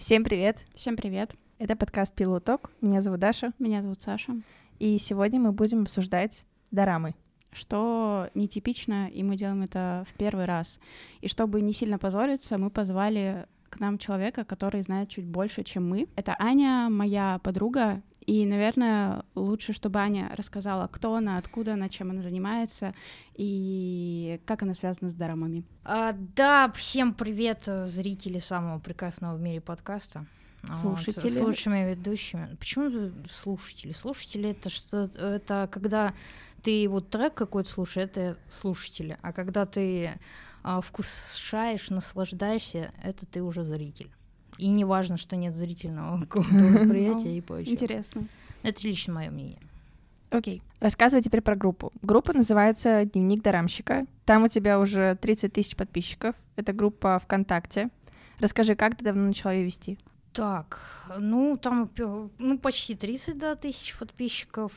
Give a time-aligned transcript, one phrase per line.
[0.00, 0.56] Всем привет!
[0.74, 1.34] Всем привет!
[1.58, 2.70] Это подкаст Пилоток.
[2.80, 3.52] Меня зовут Даша.
[3.58, 4.32] Меня зовут Саша.
[4.78, 7.14] И сегодня мы будем обсуждать дорамы.
[7.52, 10.80] Что нетипично, и мы делаем это в первый раз.
[11.20, 15.88] И чтобы не сильно позориться, мы позвали к нам человека, который знает чуть больше, чем
[15.88, 16.08] мы.
[16.16, 22.10] Это Аня, моя подруга, и, наверное, лучше, чтобы Аня рассказала, кто она, откуда она, чем
[22.10, 22.94] она занимается
[23.34, 25.64] и как она связана с дорамами.
[25.84, 30.26] А, да, всем привет, зрители самого прекрасного в мире подкаста.
[30.80, 31.30] Слушатели.
[31.30, 32.54] Вот, с лучшими ведущими.
[32.58, 33.92] Почему слушатели?
[33.92, 35.04] Слушатели это что?
[35.16, 36.12] Это когда
[36.62, 39.18] ты вот трек какой-то слушаешь, это слушатели.
[39.22, 40.18] А когда ты
[40.62, 44.10] а, вкушаешь, наслаждаешься, это ты уже зритель.
[44.58, 47.72] И не важно, что нет зрительного какого-то восприятия и прочего.
[47.72, 48.26] Интересно.
[48.62, 49.58] Это лично мое мнение.
[50.30, 50.62] Окей.
[50.80, 51.92] Рассказывай теперь про группу.
[52.02, 54.06] Группа называется «Дневник дарамщика».
[54.24, 56.36] Там у тебя уже 30 тысяч подписчиков.
[56.56, 57.90] Это группа ВКонтакте.
[58.38, 59.98] Расскажи, как ты давно начала ее вести?
[60.32, 60.78] Так,
[61.18, 61.90] ну там
[62.38, 64.72] ну, почти 30 да, тысяч подписчиков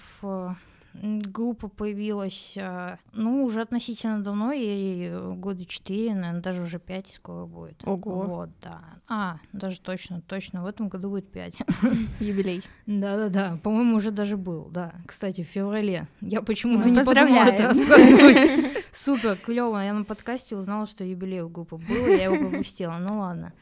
[1.01, 7.45] группа появилась, а, ну, уже относительно давно, ей года четыре, наверное, даже уже пять скоро
[7.45, 7.81] будет.
[7.85, 8.21] Ого.
[8.23, 8.81] Вот, да.
[9.09, 11.57] А, даже точно, точно, в этом году будет пять.
[12.19, 12.63] Юбилей.
[12.85, 14.93] Да-да-да, по-моему, уже даже был, да.
[15.05, 16.07] Кстати, в феврале.
[16.21, 17.73] Я почему-то не подумала это.
[18.93, 19.77] Супер, клево.
[19.79, 22.97] Я на подкасте узнала, что юбилей у группы был, я его пропустила.
[22.99, 23.53] Ну ладно.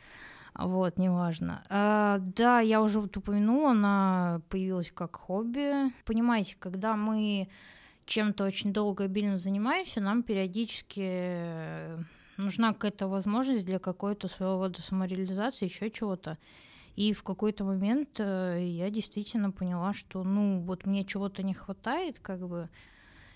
[0.64, 1.64] Вот, неважно.
[1.70, 5.92] А, да, я уже вот упомянула, она появилась как хобби.
[6.06, 7.50] Понимаете, когда мы
[8.06, 11.98] чем-то очень долго обильно занимаемся, нам периодически
[12.38, 16.38] нужна какая-то возможность для какой-то своего рода самореализации, еще чего-то.
[16.96, 22.20] И в какой-то момент э, я действительно поняла, что, ну, вот мне чего-то не хватает,
[22.20, 22.70] как бы,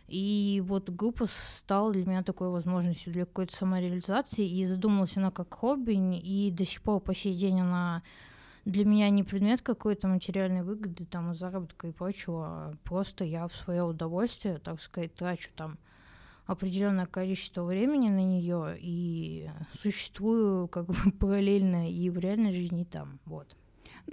[0.08, 5.54] и вот группа стала для меня такой возможностью для какой-то самореализации, и задумалась она как
[5.54, 8.04] хобби, и до сих пор по сей день она
[8.66, 13.56] для меня не предмет какой-то материальной выгоды, там, заработка и прочего, а просто я в
[13.56, 15.78] свое удовольствие, так сказать, трачу там
[16.46, 19.50] определенное количество времени на нее и
[19.82, 23.56] существую как бы параллельно и в реальной жизни там, вот.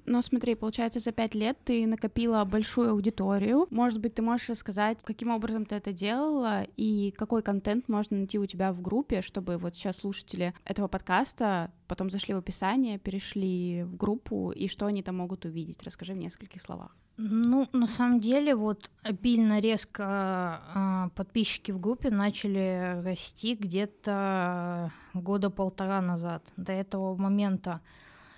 [0.05, 3.67] Но смотри, получается, за пять лет ты накопила большую аудиторию.
[3.71, 8.39] Может быть, ты можешь рассказать, каким образом ты это делала и какой контент можно найти
[8.39, 13.83] у тебя в группе, чтобы вот сейчас слушатели этого подкаста потом зашли в описание, перешли
[13.85, 15.83] в группу, и что они там могут увидеть?
[15.83, 16.97] Расскажи в нескольких словах.
[17.19, 25.51] Ну, на самом деле, вот обильно резко э, подписчики в группе начали расти где-то года
[25.51, 26.51] полтора назад.
[26.57, 27.81] До этого момента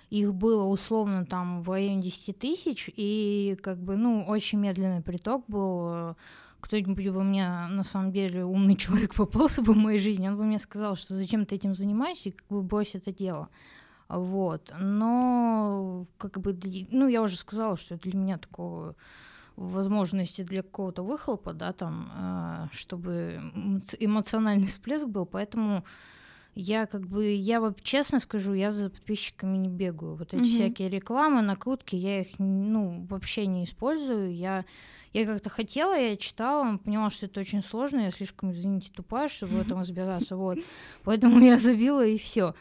[0.09, 5.45] их было условно там в районе 10 тысяч, и как бы, ну, очень медленный приток
[5.47, 6.15] был.
[6.59, 10.43] Кто-нибудь бы мне, на самом деле, умный человек попался бы в моей жизни, он бы
[10.43, 13.49] мне сказал, что зачем ты этим занимаешься, и как бы брось это дело.
[14.07, 14.73] Вот.
[14.79, 16.57] Но, как бы,
[16.91, 18.95] ну, я уже сказала, что для меня такого
[19.55, 23.39] возможности для какого-то выхлопа, да, там, э, чтобы
[23.99, 25.85] эмоциональный всплеск был, поэтому
[26.55, 30.15] я как бы, я вот честно скажу, я за подписчиками не бегаю.
[30.15, 30.53] Вот эти mm-hmm.
[30.53, 34.33] всякие рекламы, накрутки, я их, ну, вообще не использую.
[34.33, 34.63] Я,
[35.11, 39.53] я как-то хотела, я читала, поняла, что это очень сложно, я слишком, извините, тупая, чтобы
[39.53, 40.57] в этом разбираться, вот.
[41.03, 42.55] Поэтому я забила и все.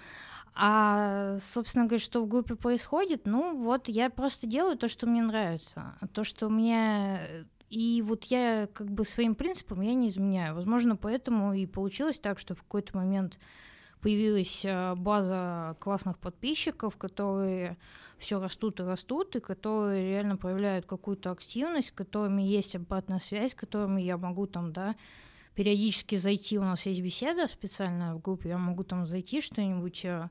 [0.56, 5.22] А, собственно говоря, что в группе происходит, ну, вот я просто делаю то, что мне
[5.22, 5.96] нравится.
[6.12, 10.54] То, что мне и вот я как бы своим принципам я не изменяю.
[10.54, 13.40] Возможно, поэтому и получилось так, что в какой-то момент
[14.04, 17.78] появилась э, база классных подписчиков, которые
[18.18, 23.52] все растут и растут, и которые реально проявляют какую-то активность, с которыми есть обратная связь,
[23.52, 24.94] с которыми я могу там, да,
[25.54, 30.28] периодически зайти, у нас есть беседа специальная в группе, я могу там зайти что-нибудь, э,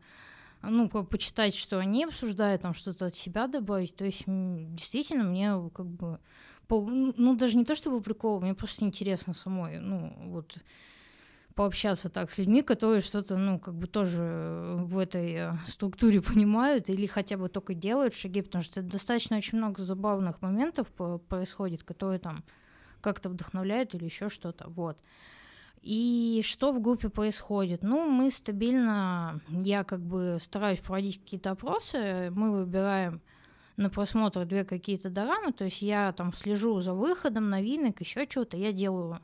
[0.61, 3.95] ну, по почитать, что они обсуждают, там что-то от себя добавить.
[3.95, 6.19] То есть действительно мне как бы,
[6.67, 10.57] по, ну, даже не то чтобы прикол, мне просто интересно самой, ну, вот
[11.55, 16.89] пообщаться так с людьми, которые что-то, ну, как бы тоже в этой э, структуре понимают
[16.89, 20.87] или хотя бы только делают шаги, потому что достаточно очень много забавных моментов
[21.27, 22.43] происходит, которые там
[23.01, 24.97] как-то вдохновляют или еще что-то, вот.
[25.81, 27.83] И что в группе происходит?
[27.83, 33.21] Ну, мы стабильно, я как бы стараюсь проводить какие-то опросы, мы выбираем
[33.75, 38.55] на просмотр две какие-то дорамы, то есть я там слежу за выходом новинок, еще чего-то,
[38.55, 39.19] я делаю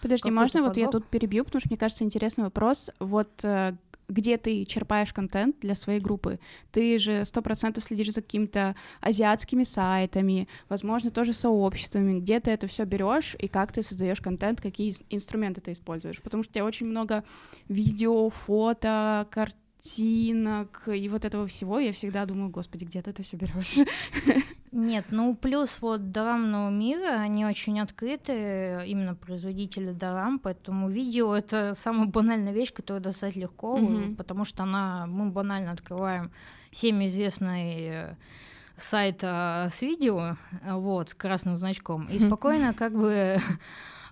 [0.00, 2.90] Подожди, можно вот я тут перебью, потому что мне кажется интересный вопрос.
[2.98, 3.74] Вот э,
[4.08, 6.38] где ты черпаешь контент для своей группы.
[6.70, 12.66] Ты же сто процентов следишь за какими-то азиатскими сайтами, возможно, тоже сообществами, где ты это
[12.66, 16.20] все берешь и как ты создаешь контент, какие инструменты ты используешь.
[16.20, 17.24] Потому что у тебя очень много
[17.68, 23.22] видео, фото, картин картинок и вот этого всего, я всегда думаю, господи, где ты это
[23.22, 23.78] все берешь?
[24.72, 31.74] Нет, ну плюс вот дорамного мира, они очень открыты, именно производители дорам, поэтому видео это
[31.74, 34.16] самая банальная вещь, которую достать легко, mm-hmm.
[34.16, 36.32] потому что она, мы банально открываем
[36.70, 38.16] всеми известный э,
[38.76, 43.36] сайт а, с видео, вот, с красным значком, и спокойно как бы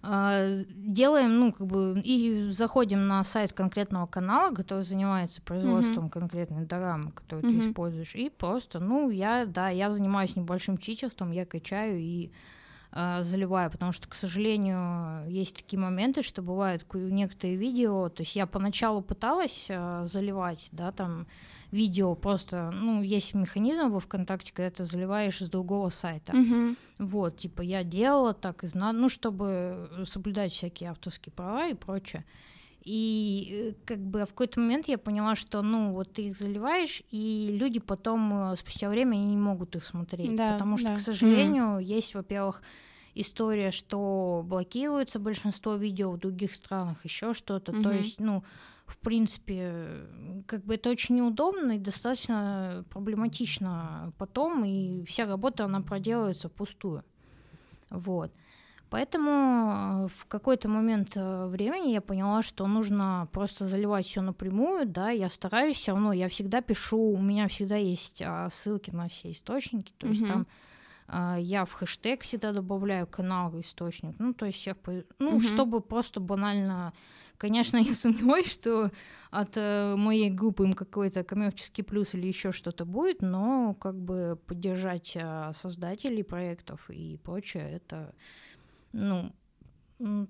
[0.02, 6.10] делаем, ну, как бы, и заходим на сайт конкретного канала, который занимается производством mm-hmm.
[6.10, 7.60] конкретной дорамы, которую mm-hmm.
[7.60, 12.32] ты используешь, и просто, ну, я, да, я занимаюсь небольшим читерством, я качаю и
[12.92, 18.34] э, заливаю, потому что, к сожалению, есть такие моменты, что бывают некоторые видео, то есть
[18.36, 21.26] я поначалу пыталась э, заливать, да, там,
[21.70, 26.32] видео просто, ну, есть механизм во ВКонтакте, когда ты заливаешь с другого сайта.
[26.32, 26.76] Uh-huh.
[26.98, 32.24] Вот, типа, я делала так и знаю, ну, чтобы соблюдать всякие авторские права и прочее.
[32.82, 37.02] И э, как бы в какой-то момент я поняла, что, ну, вот ты их заливаешь,
[37.10, 40.34] и люди потом, э, спустя время, они не могут их смотреть.
[40.34, 40.96] Да, потому что, да.
[40.96, 41.82] к сожалению, mm.
[41.82, 42.62] есть, во-первых,
[43.14, 47.72] история, что блокируется большинство видео в других странах, еще что-то.
[47.72, 47.82] Mm-hmm.
[47.82, 48.44] То есть, ну,
[48.90, 50.06] в принципе,
[50.46, 57.04] как бы это очень неудобно и достаточно проблематично потом, и вся работа, она проделывается впустую.
[57.90, 58.32] Вот.
[58.90, 64.84] Поэтому э, в какой-то момент э, времени я поняла, что нужно просто заливать все напрямую,
[64.84, 69.06] да, я стараюсь все равно, я всегда пишу, у меня всегда есть а, ссылки на
[69.06, 70.26] все источники, то есть mm-hmm.
[70.26, 70.46] там
[71.06, 74.76] а, я в хэштег всегда добавляю канал источник, ну, то есть всех,
[75.20, 75.40] ну, mm-hmm.
[75.40, 76.92] чтобы просто банально
[77.40, 78.90] Конечно, я сомневаюсь, что
[79.30, 84.38] от э, моей группы им какой-то коммерческий плюс или еще что-то будет, но как бы
[84.46, 88.14] поддержать э, создателей проектов и прочее, это,
[88.92, 89.32] ну,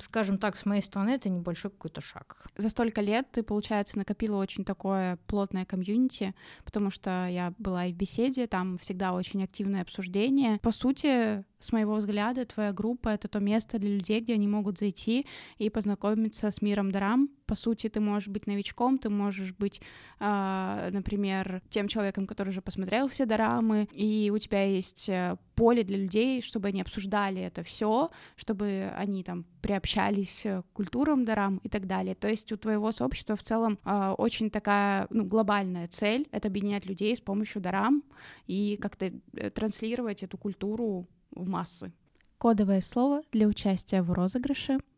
[0.01, 2.47] скажем так, с моей стороны, это небольшой какой-то шаг.
[2.57, 6.33] За столько лет ты, получается, накопила очень такое плотное комьюнити,
[6.65, 10.59] потому что я была и в беседе, там всегда очень активное обсуждение.
[10.61, 14.79] По сути, с моего взгляда, твоя группа— это то место для людей, где они могут
[14.79, 15.27] зайти
[15.59, 17.29] и познакомиться с миром драм.
[17.47, 19.83] По сути, ты можешь быть новичком, ты можешь быть,
[20.21, 25.85] э, например, тем человеком, который уже посмотрел все дорамы, и у тебя есть э, поле
[25.85, 31.69] для людей, чтобы они обсуждали это все, чтобы они там приобщались к культурам дарам и
[31.69, 32.15] так далее.
[32.15, 36.87] То есть у твоего сообщества в целом э, очень такая ну, глобальная цель— это объединять
[36.87, 38.03] людей с помощью дарам
[38.47, 41.93] и как-то э, транслировать эту культуру в массы.
[42.38, 44.79] Кодовое слово для участия в розыгрыше—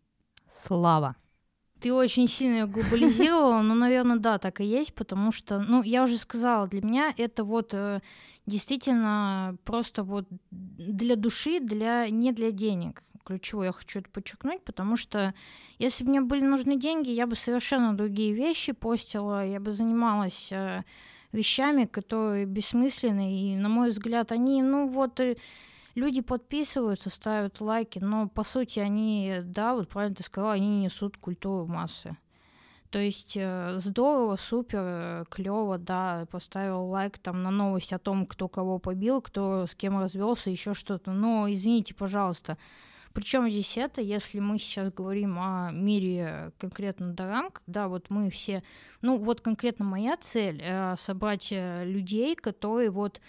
[0.53, 1.17] слава.
[1.81, 6.05] Ты очень сильно ее глобализировала, но, наверное, да, так и есть, потому что, ну, я
[6.05, 8.01] уже сказала, для меня это вот э,
[8.47, 13.03] действительно просто вот для души, для не для денег.
[13.25, 15.35] Ключевое я хочу это подчеркнуть, потому что
[15.79, 20.53] если бы мне были нужны деньги, я бы совершенно другие вещи постила, я бы занималась
[20.53, 20.85] э,
[21.33, 25.37] вещами, которые бессмысленны, и, на мой взгляд, они, ну вот э,
[25.95, 31.17] люди подписываются, ставят лайки, но по сути они, да, вот правильно ты сказала, они несут
[31.17, 32.17] культуру массы.
[32.91, 38.27] То есть э, здорово, супер, э, клево, да, поставил лайк там на новость о том,
[38.27, 41.13] кто кого побил, кто с кем развелся, еще что-то.
[41.13, 42.59] Но извините, пожалуйста,
[43.15, 48.63] причем здесь это, если мы сейчас говорим о мире конкретно Даран, когда вот мы все,
[49.01, 53.23] ну вот конкретно моя цель э, собрать э, людей, которые вот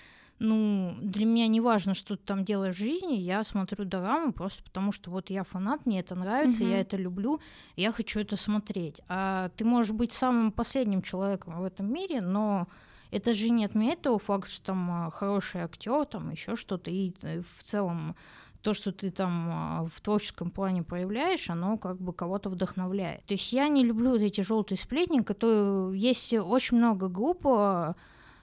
[0.44, 4.62] ну, для меня не важно, что ты там делаешь в жизни, я смотрю дораму просто
[4.62, 6.70] потому, что вот я фанат, мне это нравится, mm-hmm.
[6.70, 7.40] я это люблю,
[7.78, 9.00] я хочу это смотреть.
[9.08, 12.68] А ты можешь быть самым последним человеком в этом мире, но
[13.10, 17.14] это же не отменяет того факта, что там а, хороший актер, там еще что-то, и
[17.22, 18.18] э, в целом
[18.62, 23.24] то, что ты там а, в творческом плане проявляешь, оно как бы кого-то вдохновляет.
[23.28, 27.96] То есть я не люблю эти желтые сплетни, которые есть очень много групп, а,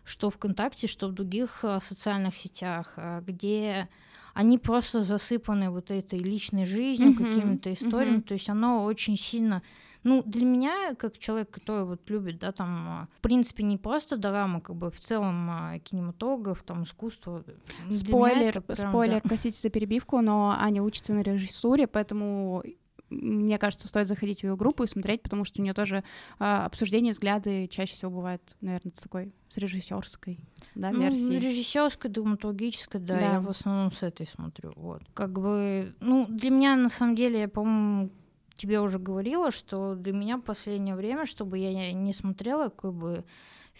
[0.04, 3.88] что ВКонтакте, что в других э, социальных сетях, э, где
[4.34, 8.28] они просто засыпаны вот этой личной жизнью, uh-huh, какими-то историями, uh-huh.
[8.28, 9.62] то есть оно очень сильно
[10.02, 14.16] ну, для меня, как человек, который вот любит, да, там, э, в принципе, не просто
[14.16, 17.44] дорама, как бы в целом кинематограф, там, искусство.
[17.90, 19.28] Спойлер, прям, спойлер, да.
[19.28, 22.62] простите за перебивку, но Аня учится на режиссуре, поэтому
[23.10, 26.04] мне кажется, стоит заходить в ее группу и смотреть, потому что у нее тоже
[26.38, 30.38] а, обсуждение, взгляды чаще всего бывают, наверное, с такой с режиссерской
[30.74, 31.38] да, ну, версии.
[31.38, 34.72] Режиссерской, драматургической, да, да, я в основном с этой смотрю.
[34.76, 35.02] Вот.
[35.14, 38.10] Как бы, ну, для меня на самом деле, я, по-моему,
[38.54, 43.24] тебе уже говорила, что для меня в последнее время, чтобы я не смотрела, как бы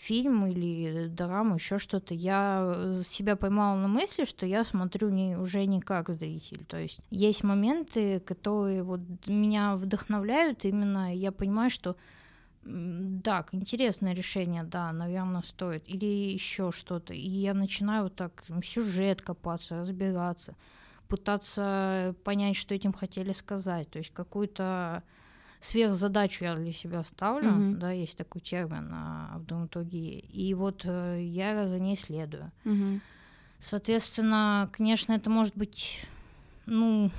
[0.01, 5.37] фильм или дораму, еще что-то, я э, себя поймала на мысли, что я смотрю не,
[5.37, 6.65] уже не как зритель.
[6.65, 11.97] То есть есть моменты, которые вот меня вдохновляют, именно я понимаю, что
[13.25, 15.83] Так, интересное решение, да, наверное, стоит.
[15.89, 17.15] Или еще что-то.
[17.15, 20.55] И я начинаю вот так сюжет копаться, разбираться,
[21.09, 23.89] пытаться понять, что этим хотели сказать.
[23.91, 25.03] То есть какую-то
[25.61, 27.79] сверхзадачу я для себя ставлю, Мгм.
[27.79, 30.19] да, есть такой термин а, в драматургии.
[30.19, 32.51] И вот э, я за ней следую.
[32.65, 33.01] Мгм.
[33.59, 36.07] Соответственно, конечно, это может быть,
[36.67, 37.11] ну,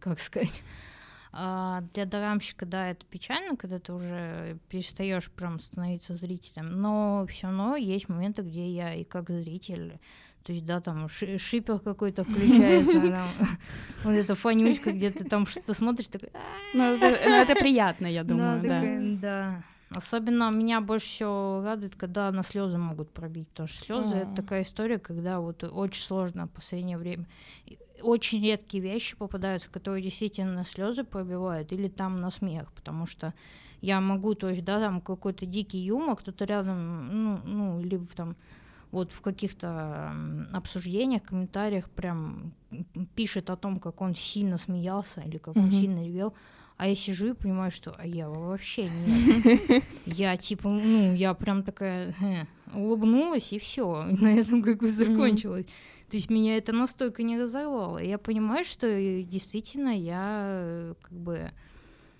[0.00, 0.62] как сказать,
[1.32, 7.48] а, для дорамщика, да, это печально, когда ты уже перестаешь прям становиться зрителем, но все
[7.48, 9.98] равно есть моменты, где я и как зритель,
[10.44, 13.00] то есть, да, там ши- шипер какой-то включается,
[14.04, 16.38] вот эта фонючка, где ты там что-то смотришь, такой, «А,
[16.74, 19.62] Ну, это, ну, это приятно, я думаю, да.
[19.94, 24.62] Особенно меня больше всего радует, когда на слезы могут пробить, потому что слезы это такая
[24.62, 27.26] история, когда вот очень сложно в последнее время.
[28.00, 33.34] Очень редкие вещи попадаются, которые действительно на слезы пробивают, или там на смех, потому что
[33.82, 38.34] я могу, то есть, да, там какой-то дикий юмор, кто-то рядом, ну, ну, в там
[38.92, 40.14] вот в каких-то
[40.52, 42.52] обсуждениях, комментариях прям
[43.14, 45.72] пишет о том, как он сильно смеялся или как он Мгм.
[45.72, 46.34] сильно ревел,
[46.76, 49.84] а я сижу и понимаю, что а я вообще нет.
[50.06, 54.06] Я типа, ну, я прям такая «Хе», улыбнулась, и все.
[54.08, 55.66] И на этом как бы закончилось.
[56.10, 57.98] То есть меня это настолько не разорвало.
[57.98, 58.86] Я понимаю, что
[59.22, 61.52] действительно я э, как бы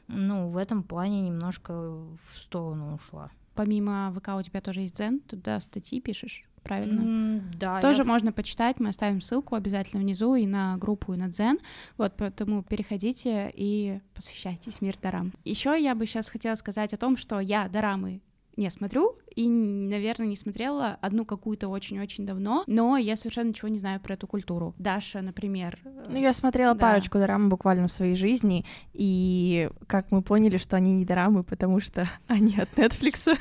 [0.08, 3.30] ну, в этом плане немножко в сторону ушла.
[3.54, 7.00] Помимо ВК у тебя тоже есть Дзен, туда статьи пишешь, правильно?
[7.02, 11.16] М, Да, Тоже я- можно почитать, мы оставим ссылку обязательно внизу и на группу, и
[11.16, 11.58] на Дзен.
[11.98, 15.32] Вот, поэтому переходите и посвящайтесь мир Дарам.
[15.44, 18.20] Еще я бы сейчас хотела сказать о том, что я Дорамы
[18.56, 23.78] не смотрю и, наверное, не смотрела одну какую-то очень-очень давно, но я совершенно ничего не
[23.78, 24.74] знаю про эту культуру.
[24.78, 25.78] Даша, например.
[25.84, 26.80] э, Ну, я смотрела Да.
[26.80, 31.80] парочку дорам буквально в своей жизни, и как мы поняли, что они не дорамы, потому
[31.80, 33.38] что они от Netflix.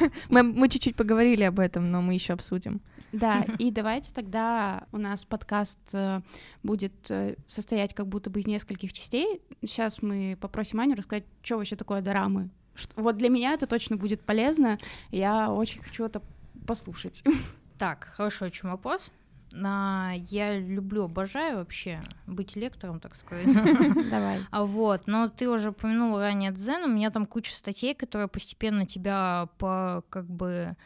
[0.28, 2.80] мы, мы чуть-чуть поговорили об этом, но мы еще обсудим.
[3.12, 6.20] Да, и давайте тогда у нас подкаст э,
[6.62, 9.40] будет э, состоять как будто бы из нескольких частей.
[9.62, 12.50] Сейчас мы попросим Аню рассказать, что вообще такое дорамы.
[12.96, 14.78] Вот для меня это точно будет полезно.
[15.10, 16.22] Я очень хочу это
[16.66, 17.22] послушать.
[17.76, 19.10] Так, хорошо, чем вопрос?
[19.50, 20.12] На...
[20.30, 23.52] Я люблю, обожаю вообще быть лектором, так сказать.
[24.10, 24.40] Давай.
[24.52, 28.86] А вот, но ты уже упомянул ранее Дзен, у меня там куча статей, которые постепенно
[28.86, 30.76] тебя по как бы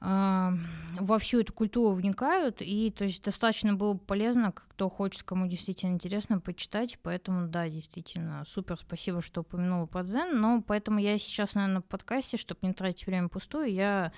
[0.00, 5.46] во всю эту культуру вникают, и то есть достаточно было бы полезно, кто хочет, кому
[5.46, 11.18] действительно интересно, почитать, поэтому да, действительно, супер, спасибо, что упомянула про дзен, но поэтому я
[11.18, 14.12] сейчас, наверное, в подкасте, чтобы не тратить время пустую, я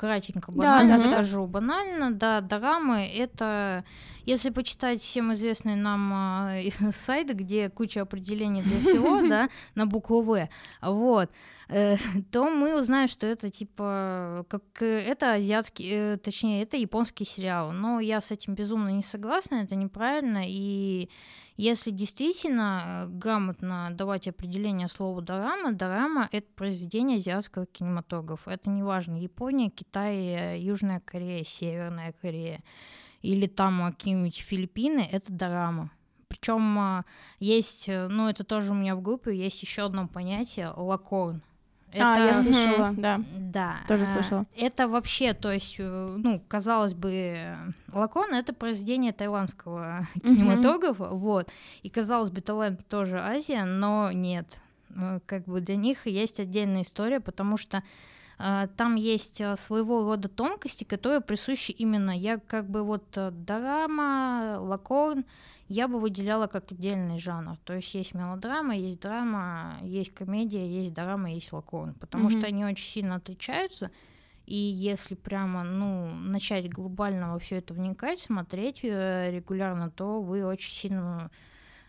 [0.00, 1.10] кратенько, Да, банально да, да.
[1.10, 1.46] скажу.
[1.46, 3.84] Банально, да, дорамы— это,
[4.24, 6.54] если почитать всем известный нам а,
[6.92, 10.48] сайт, где куча определений для всего, да, на букву «В»,
[10.80, 11.30] вот,
[11.68, 11.96] э,
[12.32, 17.72] то мы узнаем, что это типа как э, это азиатский, э, точнее это японский сериал.
[17.72, 20.44] Но я с этим безумно не согласна, это неправильно.
[20.46, 21.10] И
[21.60, 28.50] если действительно э, грамотно давать определение слову дорама, дорама это произведение азиатского кинематографа.
[28.50, 32.62] Это неважно Япония, Китай, э, Южная Корея, Северная Корея
[33.20, 35.90] или там э, какие-нибудь Филиппины, это дорама.
[36.28, 37.04] Причем
[37.40, 41.42] есть, ну это тоже у меня в группе, есть еще одно понятие лакорн.
[41.94, 43.20] А, я Это- слышала, да.
[43.38, 43.76] да.
[43.88, 44.46] Тоже а, слышала.
[44.56, 47.56] Это вообще, то есть, э, ну, казалось бы, э,
[47.92, 51.48] Лакон это произведение тайландского кинематографа, вот.
[51.82, 54.60] И казалось бы, Таиланд тоже Азия, но нет.
[54.90, 57.82] Э, Как бы для них есть отдельная история, потому что э,
[58.76, 64.56] там есть э, своего рода тонкости, которые присущи именно я как бы вот э, дорама,
[64.60, 65.24] лакорн,
[65.68, 67.58] я бы выделяла как отдельный жанр.
[67.64, 71.94] То есть есть мелодрама, есть драма, есть комедия, есть драма, есть лакорн.
[71.94, 72.38] Потому Мгм.
[72.38, 73.90] что они очень сильно отличаются.
[74.46, 80.44] И если прямо, ну, начать глобально во все это вникать, смотреть э, регулярно, то вы
[80.46, 81.30] очень сильно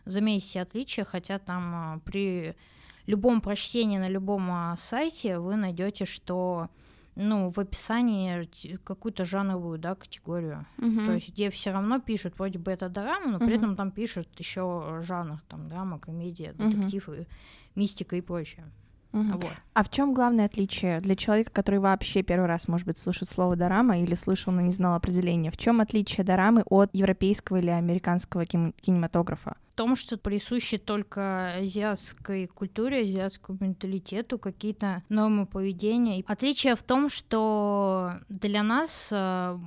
[0.05, 2.55] заметите отличия, хотя там а, при
[3.09, 6.69] любом прочтении на любом а, сайте вы найдете, что
[7.15, 8.47] ну, в описании
[8.83, 10.65] какую-то жанровую да, категорию.
[10.77, 11.05] Мгм.
[11.05, 13.55] То есть где все равно пишут, вроде бы это драма, но при Мгм.
[13.55, 17.27] этом там пишут еще жанр, там драма, комедия, детектив, и
[17.75, 18.65] мистика и прочее.
[19.11, 19.37] Мгм.
[19.37, 19.51] Вот.
[19.73, 23.55] А в чем главное отличие для человека, который вообще первый раз, может быть, слышит слово
[23.55, 25.51] дорама или слышал, но не знал определения?
[25.51, 29.57] В чем отличие дорамы от европейского или американского кин- кинематографа?
[29.71, 36.23] В том, что присущи только азиатской культуре, азиатскому менталитету какие-то нормы поведения.
[36.27, 39.57] Отличие в том, что для нас э,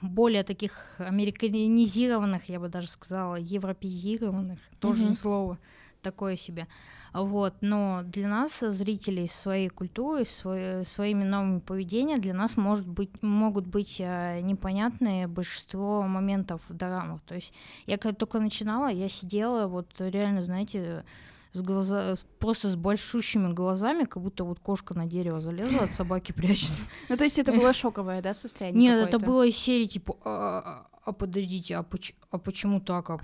[0.00, 5.58] более таких американизированных, я бы даже сказала, европезированных, тоже слово,
[6.02, 6.66] такое себе.
[7.12, 13.10] Вот, но для нас, зрителей своей культуры, свой, своими новыми поведениями, для нас может быть,
[13.22, 17.20] могут быть э, непонятные большинство моментов в дорамах.
[17.22, 17.52] То есть
[17.86, 21.04] я когда только начинала, я сидела, вот реально, знаете,
[21.52, 26.32] с глаза, просто с большущими глазами, как будто вот кошка на дерево залезла, от собаки
[26.32, 26.82] прячется.
[27.08, 31.12] Ну, то есть это было шоковое, да, состояние Нет, это было из серии, типа, а,
[31.12, 33.10] подождите, а, поч а почему так?
[33.10, 33.20] А,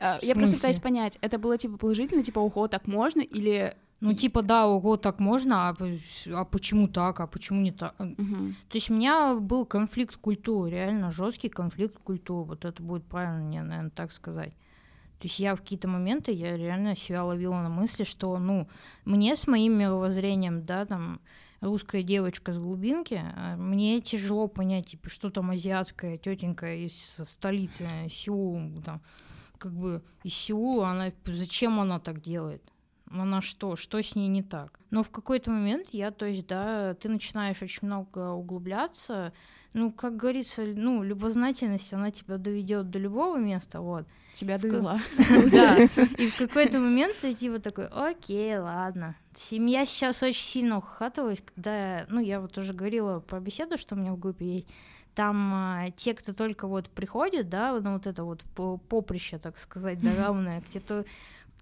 [0.00, 3.74] а Я просто пытаюсь понять, это было, типа, положительно, типа, ого, так можно, или...
[4.00, 5.76] Ну, типа, да, ого, так можно, а,
[6.32, 7.94] а почему так, а почему не так?
[8.00, 8.54] Угу.
[8.68, 13.44] То есть у меня был конфликт культуры, реально жесткий конфликт культуры, вот это будет правильно
[13.44, 14.52] мне, наверное, так сказать.
[15.20, 18.68] То есть я в какие-то моменты, я реально себя ловила на мысли, что, ну,
[19.04, 21.20] мне с моим мировоззрением, да, там,
[21.62, 26.92] русская девочка с глубинки, а, мне тяжело понять, типа, что там азиатская тетенька из
[27.24, 29.00] столицы Сеула, там,
[29.58, 32.71] как бы из Сеула, она, зачем она так делает?
[33.12, 33.76] Она что?
[33.76, 34.78] Что с ней не так?
[34.90, 39.32] Но в какой-то момент я, то есть, да, ты начинаешь очень много углубляться,
[39.74, 44.06] ну, как говорится, ну, любознательность, она тебя доведет до любого места, вот.
[44.34, 44.98] Тебя довела.
[45.52, 49.16] Да, и в какой-то момент ты типа такой, окей, ладно.
[49.34, 53.98] Семья сейчас очень сильно ухатывалась, когда, ну, я вот уже говорила про беседу, что у
[53.98, 54.68] меня в группе есть,
[55.14, 58.42] там а, те, кто только вот приходит, да, ну вот это вот
[58.88, 61.04] поприще, так сказать, да, равное, где-то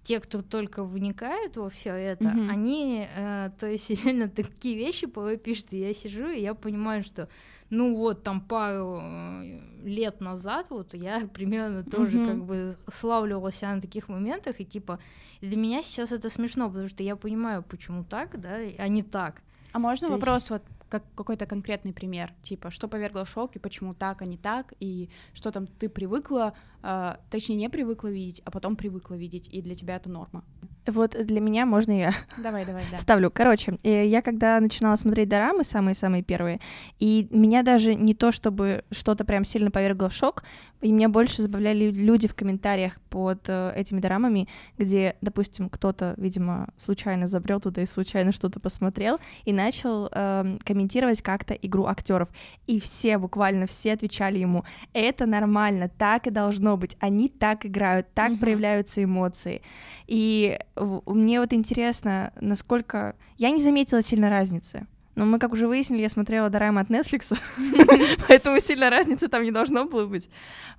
[0.03, 2.49] те, кто только вникают во все это, mm-hmm.
[2.49, 7.03] они, э, то есть реально такие вещи порой пишут, и я сижу, и я понимаю,
[7.03, 7.29] что
[7.69, 12.27] ну вот там пару э, лет назад вот я примерно тоже mm-hmm.
[12.27, 14.99] как бы славливалась на таких моментах, и типа
[15.41, 19.41] для меня сейчас это смешно, потому что я понимаю, почему так, да, а не так.
[19.71, 20.49] А можно То вопрос есть...
[20.49, 24.37] вот как какой-то конкретный пример, типа, что повергло в шок и почему так, а не
[24.37, 29.47] так, и что там ты привыкла, э, точнее, не привыкла видеть, а потом привыкла видеть,
[29.53, 30.43] и для тебя это норма.
[30.85, 32.97] Вот для меня можно я давай, давай, да.
[32.97, 33.31] ставлю.
[33.31, 36.59] Короче, э, я когда начинала смотреть дорамы, самые-самые первые,
[36.99, 40.43] и меня даже не то, чтобы что-то прям сильно повергло в шок,
[40.81, 46.67] и меня больше забавляли люди в комментариях под э, этими дорамами, где, допустим, кто-то, видимо,
[46.77, 50.80] случайно забрел туда и случайно что-то посмотрел и начал э, комментировать
[51.21, 52.29] как-то игру актеров.
[52.67, 54.63] И все, буквально все отвечали ему,
[54.93, 58.39] это нормально, так и должно быть, они так играют, так mm-hmm.
[58.39, 59.61] проявляются эмоции.
[60.07, 60.59] И
[61.05, 63.15] мне вот интересно, насколько...
[63.37, 64.85] Я не заметила сильно разницы.
[65.15, 67.37] Но мы, как уже выяснили, я смотрела дорамы от Netflix,
[68.27, 70.29] поэтому сильно разницы там не должно было быть.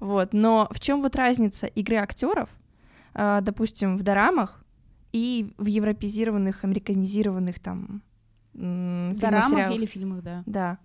[0.01, 0.33] Вот.
[0.33, 2.49] Но в чем вот разница игры актеров,
[3.15, 4.65] а, допустим, в дорамах
[5.13, 8.03] и в европезированных, американизированных там
[8.55, 10.43] фильмах, Дорамах или фильмах, да.
[10.47, 10.79] Да.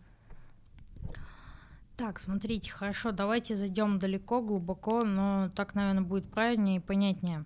[1.97, 7.43] Так, смотрите, хорошо, давайте зайдем далеко, глубоко, но так, наверное, будет правильнее и понятнее.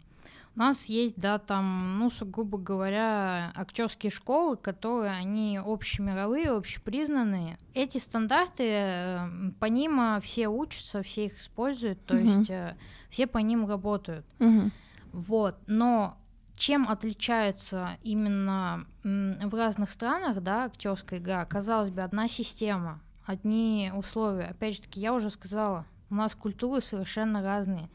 [0.54, 7.58] У нас есть, да, там, ну, сугубо говоря, актерские школы, которые, они общемировые, общепризнанные.
[7.74, 9.30] Эти стандарты, э,
[9.62, 12.40] по ним а, все учатся, все их используют, то uh-huh.
[12.40, 12.76] есть э,
[13.10, 14.26] все по ним работают.
[14.40, 14.70] Uh-huh.
[15.14, 16.18] Вот, но
[16.62, 21.44] чем отличается именно в разных странах, да, актерская игра?
[21.46, 24.46] Казалось бы, одна система, одни условия.
[24.46, 27.90] Опять же таки, я уже сказала, у нас культуры совершенно разные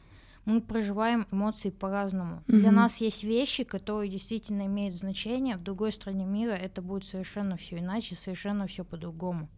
[0.46, 2.36] мы проживаем эмоции по-разному.
[2.46, 2.56] Mm-hmm.
[2.56, 7.56] Для нас есть вещи, которые действительно имеют значение, в другой стране мира это будет совершенно
[7.56, 9.48] все иначе, совершенно все по-другому.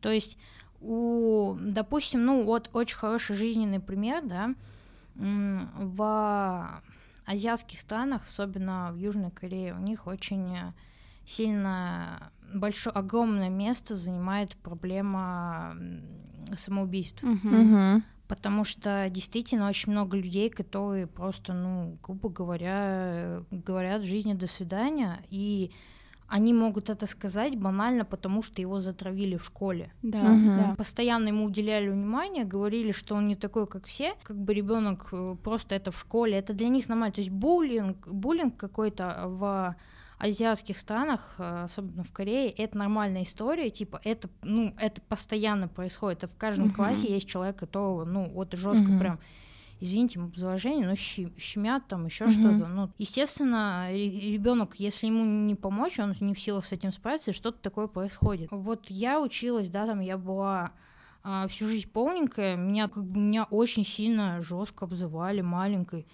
[0.00, 0.38] То есть
[0.80, 4.54] у, допустим, ну вот очень хороший жизненный пример, да,
[5.16, 6.80] в
[7.28, 10.56] азиатских странах, особенно в Южной Корее, у них очень
[11.26, 15.76] сильно большое, огромное место занимает проблема
[16.56, 17.22] самоубийств.
[17.22, 24.46] Uh-huh потому что действительно очень много людей, которые просто, ну, грубо говоря, говорят жизни «до
[24.46, 25.72] свидания», и
[26.28, 29.90] они могут это сказать банально, потому что его затравили в школе.
[30.02, 30.46] Да, угу.
[30.46, 30.74] да.
[30.76, 34.14] Постоянно ему уделяли внимание, говорили, что он не такой, как все.
[34.22, 37.14] Как бы ребенок э, просто это в школе, это для них нормально.
[37.14, 39.74] То есть буллинг, буллинг какой-то в
[40.18, 46.24] азиатских странах, э, особенно в Корее, это нормальная история, типа это, ну, это постоянно происходит.
[46.24, 46.74] Это в каждом uh-huh.
[46.74, 48.98] классе есть человек, которого, ну, вот жестко uh-huh.
[48.98, 49.18] прям
[49.80, 52.30] извините, возражение, но щемят там еще uh-huh.
[52.30, 52.66] что-то.
[52.68, 57.34] Ну, естественно, ребенок, если ему не помочь, он не в силах с этим справиться, и
[57.34, 58.48] что-то такое происходит.
[58.50, 60.72] Вот я училась, да, там я была
[61.22, 66.06] а, всю жизнь полненькая, меня как бы меня очень сильно жестко обзывали маленькой.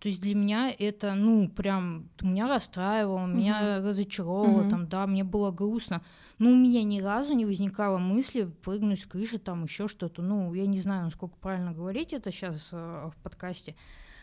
[0.00, 3.34] То есть для меня это, ну, прям, меня расстраивало, uh-huh.
[3.34, 4.70] меня разочаровывало, uh-huh.
[4.70, 6.00] там, да, мне было грустно.
[6.38, 10.22] Но у меня ни разу не возникало мысли прыгнуть с крыши, там, еще что-то.
[10.22, 13.76] Ну, я не знаю, насколько правильно говорить это сейчас э, в подкасте.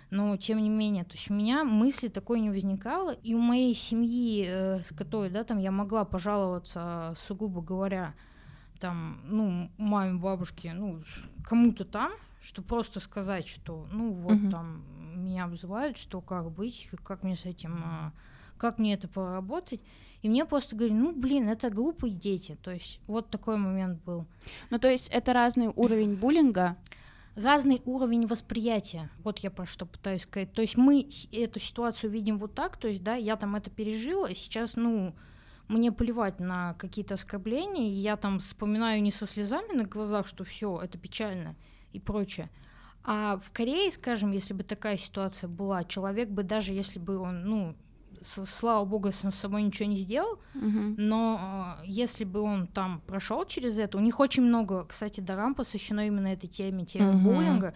[0.10, 3.76] но тем не менее, то есть у меня мысли такой не возникало, и у моей
[3.76, 8.16] семьи, э, с которой, да, там я могла пожаловаться, сугубо говоря,
[8.80, 11.04] там, ну, маме, бабушке, ну,
[11.44, 12.12] кому-то там,
[12.42, 14.50] что просто сказать, что, ну, вот uh-huh.
[14.50, 14.84] там
[15.38, 18.14] меня обзывают, что как быть, как мне с этим, а,
[18.58, 19.82] как мне это поработать.
[20.24, 22.58] И мне просто говорили, ну, блин, это глупые дети.
[22.64, 24.26] То есть вот такой момент был.
[24.72, 26.76] Ну, то есть это разный уровень буллинга?
[27.36, 29.12] разный уровень восприятия.
[29.24, 30.54] Вот я про что пытаюсь сказать.
[30.54, 34.28] То есть мы эту ситуацию видим вот так, то есть, да, я там это пережила,
[34.30, 35.14] сейчас, ну,
[35.68, 40.46] мне плевать на какие-то оскорбления, и я там вспоминаю не со слезами на глазах, что
[40.46, 41.56] все, это печально
[41.94, 42.50] и прочее.
[43.10, 47.46] А в Корее, скажем, если бы такая ситуация была, человек бы даже если бы он,
[47.46, 47.76] ну,
[48.22, 50.96] слава богу, если он с собой ничего не сделал, uh-huh.
[50.98, 55.56] но э, если бы он там прошел через это, у них очень много, кстати, дарам
[55.56, 57.24] посвящено именно этой теме, теме uh-huh.
[57.24, 57.74] буллинга,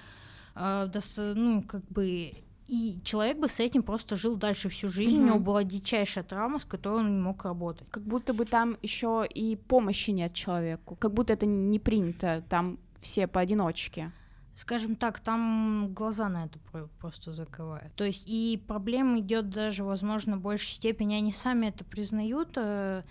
[0.56, 2.34] э, да, ну, как бы
[2.68, 5.18] и человек бы с этим просто жил дальше всю жизнь.
[5.18, 5.24] Mm-hmm.
[5.24, 7.90] У него была дичайшая травма, с которой он не мог работать.
[7.90, 10.96] Как будто бы там еще и помощи нет человеку.
[10.96, 12.46] Как будто это не принято.
[12.48, 14.14] Там все поодиночке
[14.62, 16.60] скажем так, там глаза на это
[17.00, 17.92] просто закрывают.
[17.96, 23.02] То есть и проблема идет даже, возможно, в большей степени, они сами это признают э,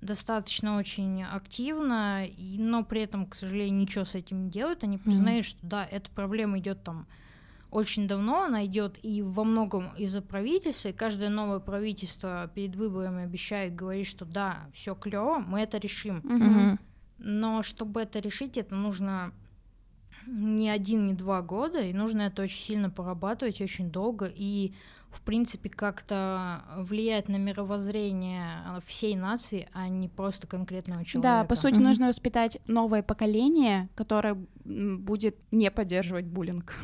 [0.00, 4.84] достаточно очень активно, и, но при этом, к сожалению, ничего с этим не делают.
[4.84, 5.48] Они признают, mm-hmm.
[5.48, 7.08] что да, эта проблема идет там
[7.72, 13.24] очень давно, она идет и во многом из-за правительства, и каждое новое правительство перед выборами
[13.24, 16.18] обещает говорить, что да, все клево, мы это решим.
[16.18, 16.78] Mm-hmm.
[17.18, 19.32] Но чтобы это решить, это нужно
[20.26, 24.72] не один, не два года, и нужно это очень сильно порабатывать, очень долго, и
[25.10, 28.46] в принципе как-то влияет на мировоззрение
[28.86, 31.42] всей нации, а не просто конкретного человека.
[31.42, 31.82] Да, по сути, mm-hmm.
[31.82, 36.74] нужно воспитать новое поколение, которое будет не поддерживать буллинг.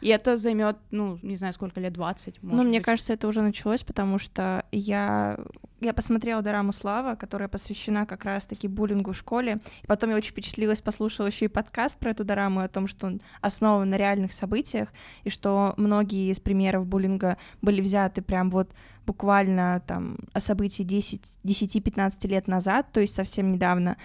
[0.00, 3.42] И это займет, ну, не знаю, сколько лет, 20, может Ну, мне кажется, это уже
[3.42, 5.38] началось, потому что я,
[5.80, 10.30] я посмотрела Дораму Слава, которая посвящена как раз-таки буллингу в школе, и потом я очень
[10.30, 14.32] впечатлилась, послушала еще и подкаст про эту Дораму, о том, что он основан на реальных
[14.32, 14.88] событиях,
[15.24, 18.72] и что многие из примеров буллинга были взяты прям вот
[19.06, 23.96] буквально там о событии 10-15 лет назад, то есть совсем недавно.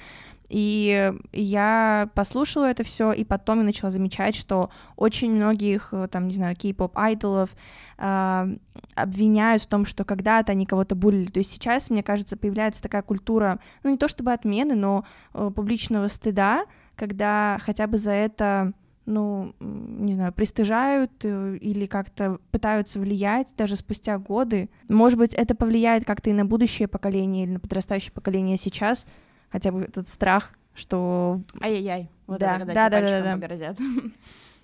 [0.53, 6.27] И я послушала это все, и потом я начала замечать, что очень многих, э, там,
[6.27, 7.55] не знаю, кей-поп айдолов
[7.97, 8.57] э,
[8.93, 11.25] обвиняют в том, что когда-то они кого-то булили.
[11.25, 15.49] То есть сейчас, мне кажется, появляется такая культура, ну не то чтобы отмены, но э,
[15.55, 18.73] публичного стыда, когда хотя бы за это
[19.07, 24.69] ну, не знаю, пристыжают э, или как-то пытаются влиять даже спустя годы.
[24.87, 29.07] Может быть, это повлияет как-то и на будущее поколение или на подрастающее поколение сейчас,
[29.53, 31.39] хотя бы этот страх, что...
[31.61, 33.77] Ай-яй-яй, вот да, это, да, да, да, да, погрозят.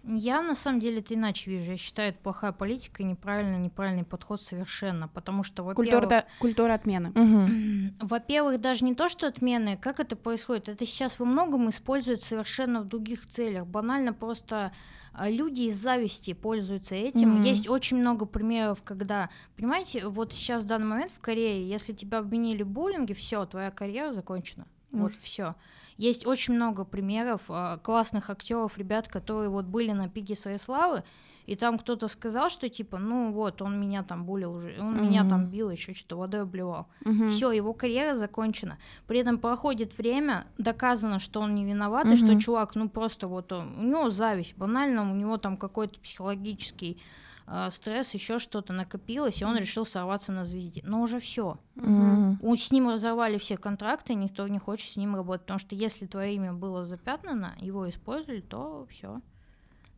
[0.04, 1.72] Я на самом деле это иначе вижу.
[1.72, 6.02] Я считаю, это плохая политика и неправильный, неправильный подход совершенно, потому что, во-первых...
[6.02, 7.10] Культура, культура отмены.
[7.10, 8.08] Угу.
[8.08, 12.82] Во-первых, даже не то, что отмены, как это происходит, это сейчас во многом используют совершенно
[12.82, 13.68] в других целях.
[13.68, 14.72] Банально просто
[15.14, 17.34] а, люди из зависти пользуются этим.
[17.34, 17.48] Mm-hmm.
[17.48, 22.20] Есть очень много примеров, когда, понимаете, вот сейчас в данный момент в Корее, если тебя
[22.20, 24.66] обвинили в буллинге, все, твоя карьера закончена.
[24.92, 25.02] Mm.
[25.02, 25.56] Вот все.
[25.98, 31.04] Есть очень много примеров э, классных актеров, ребят, которые вот были на пике своей славы,
[31.46, 35.02] и там кто-то сказал, что типа, ну вот, он меня там булил уже, он mm-hmm.
[35.02, 36.88] меня там бил, еще что-то водой обливал.
[37.06, 37.30] Mm-hmm.
[37.30, 38.78] Все, его карьера закончена.
[39.08, 42.14] При этом проходит время, доказано, что он не виноват, mm-hmm.
[42.14, 46.00] и что чувак, ну просто вот он, у него зависть, банально, у него там какой-то
[46.00, 47.02] психологический
[47.50, 50.82] э, стресс, еще что-то накопилось, и он решил сорваться на звезде.
[50.86, 51.58] Но уже все.
[51.76, 52.56] Угу.
[52.56, 56.36] С ним разорвали все контракты, никто не хочет с ним работать, потому что если твое
[56.36, 59.22] имя было запятнано, его использовали, то все.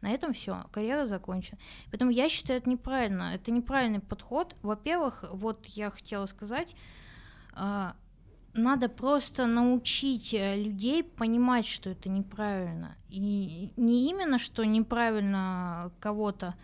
[0.02, 1.60] На этом все, карьера закончена.
[1.92, 3.36] Поэтому я считаю, это неправильно.
[3.36, 4.56] Это неправильный подход.
[4.64, 6.76] Во-первых, вот я хотела сказать,
[7.56, 7.92] э,
[8.54, 12.96] надо просто научить э, людей понимать, что это неправильно.
[13.10, 16.56] И не именно, что неправильно кого-то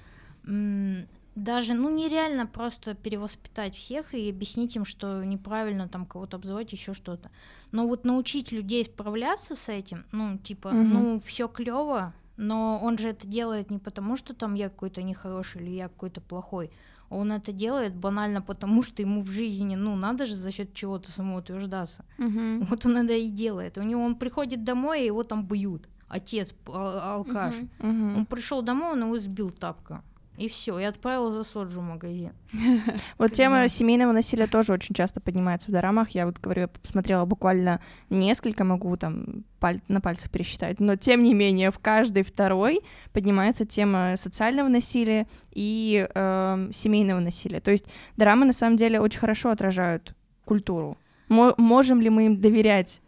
[1.38, 6.94] даже, ну, нереально просто перевоспитать всех и объяснить им, что неправильно там кого-то обзывать, еще
[6.94, 7.30] что-то.
[7.72, 10.78] Но вот научить людей справляться с этим, ну, типа, угу.
[10.78, 15.62] ну, все клево, но он же это делает не потому, что там я какой-то нехороший
[15.62, 16.72] или я какой-то плохой.
[17.10, 21.12] Он это делает банально потому, что ему в жизни, ну, надо же за счет чего-то
[21.12, 22.04] самоутверждаться.
[22.18, 22.66] Угу.
[22.66, 23.78] Вот он это и делает.
[23.78, 25.88] У него он приходит домой, и его там бьют.
[26.08, 27.54] Отец, а, алкаш.
[27.80, 28.18] Угу.
[28.18, 30.04] Он пришел домой, он его сбил тапка
[30.38, 32.32] И все, и отправила за соджу в магазин.
[33.18, 36.12] Вот тема семейного насилия тоже очень часто поднимается в дорамах.
[36.12, 41.24] Я вот говорю, я посмотрела буквально несколько, могу там паль- на пальцах пересчитать, но тем
[41.24, 42.82] не менее в каждой второй
[43.14, 47.60] поднимается тема социального насилия и э, семейного насилия.
[47.60, 50.14] То есть дорамы на самом деле очень хорошо отражают
[50.46, 50.98] культуру.
[51.30, 53.02] Мо- можем ли мы им доверять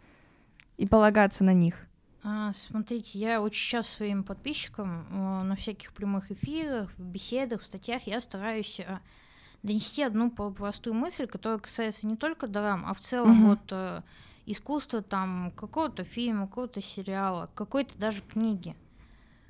[0.78, 1.86] и полагаться на них?
[2.22, 7.66] А, смотрите, я очень часто своим подписчикам э, на всяких прямых эфирах, в беседах, в
[7.66, 8.98] статьях я стараюсь э,
[9.62, 13.48] донести одну простую мысль, которая касается не только драм, а в целом Мгм.
[13.48, 14.02] вот
[14.46, 18.74] искусства там какого-то фильма, какого-то сериала, какой-то даже книги.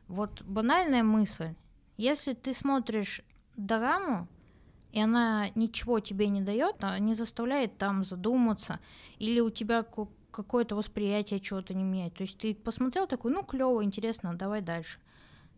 [0.09, 1.55] Вот банальная мысль.
[1.97, 3.23] Если ты смотришь
[3.57, 4.27] дораму,
[4.93, 8.81] и она ничего тебе не дает, не заставляет там задуматься,
[9.19, 9.83] или у тебя
[10.31, 12.15] какое-то восприятие чего-то не меняет.
[12.15, 14.99] То есть ты посмотрел такой, ну клево, интересно, давай дальше.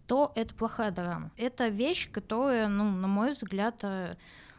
[0.07, 1.31] То это плохая драма.
[1.37, 4.17] Это вещь, которая, ну, на мой взгляд, э,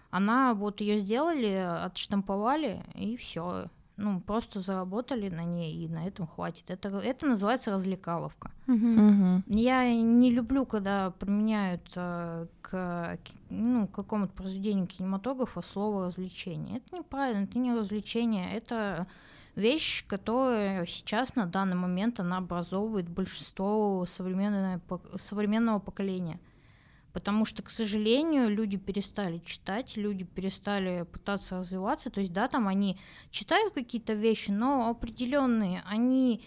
[0.10, 1.54] она вот ее сделали,
[1.86, 3.67] отштамповали и все.
[3.95, 6.71] Ну, просто заработали на ней, и на этом хватит.
[6.71, 8.52] Это, это называется развлекаловка.
[8.65, 9.43] Мгм.
[9.47, 13.19] Я не люблю, когда применяют э, к,
[13.52, 16.78] ну, какому-то произведению кинематографа слово развлечение.
[16.78, 19.06] Это неправильно, это не развлечение, это
[19.56, 26.39] вещь, которая сейчас на данный момент она образовывает большинство современное пок- современного поколения.
[27.13, 32.10] Потому что, к сожалению, люди перестали читать, люди перестали пытаться развиваться.
[32.10, 32.98] То есть, да, там они
[33.30, 36.42] читают какие-то вещи, но определенные, они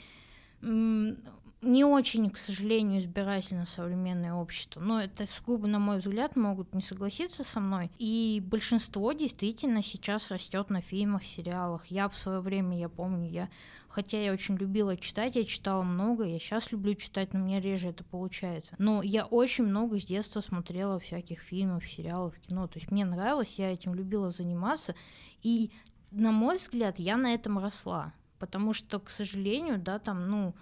[1.67, 4.81] не очень, к сожалению, избирательно современное общество.
[4.81, 7.91] Но это сугубо, на мой взгляд, могут не согласиться со мной.
[7.99, 11.87] И большинство действительно сейчас растет на фильмах, сериалах.
[11.87, 13.49] Я в свое время, я помню, я,
[13.89, 17.89] хотя я очень любила читать, я читала много, я сейчас люблю читать, но мне реже
[17.89, 18.75] это получается.
[18.79, 22.69] Но я очень много с детства смотрела всяких фильмов, сериалов, кино.
[22.69, 24.95] То есть мне нравилось, я этим любила заниматься.
[25.43, 25.73] И,
[26.13, 28.13] на мой взгляд, я на этом росла.
[28.39, 30.55] Потому что, к сожалению, да, там, ну,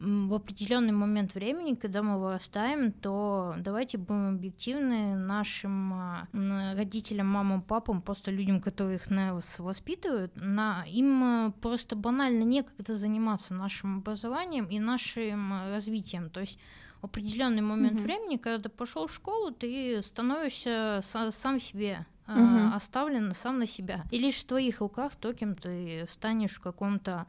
[0.00, 6.28] в определенный момент времени, когда мы вырастаем, то давайте будем объективны нашим а,
[6.76, 12.94] родителям, мамам, папам, просто людям, которые их нас воспитывают, на, им а, просто банально некогда
[12.94, 16.30] заниматься нашим образованием и нашим а, развитием.
[16.30, 16.58] То есть
[17.00, 18.02] в определенный момент Мгм.
[18.04, 22.74] времени, когда ты пошел в школу, ты становишься са- сам себе а, Мгм.
[22.74, 24.04] оставлен сам на себя.
[24.10, 27.26] И лишь в твоих руках то, кем ты станешь в каком-то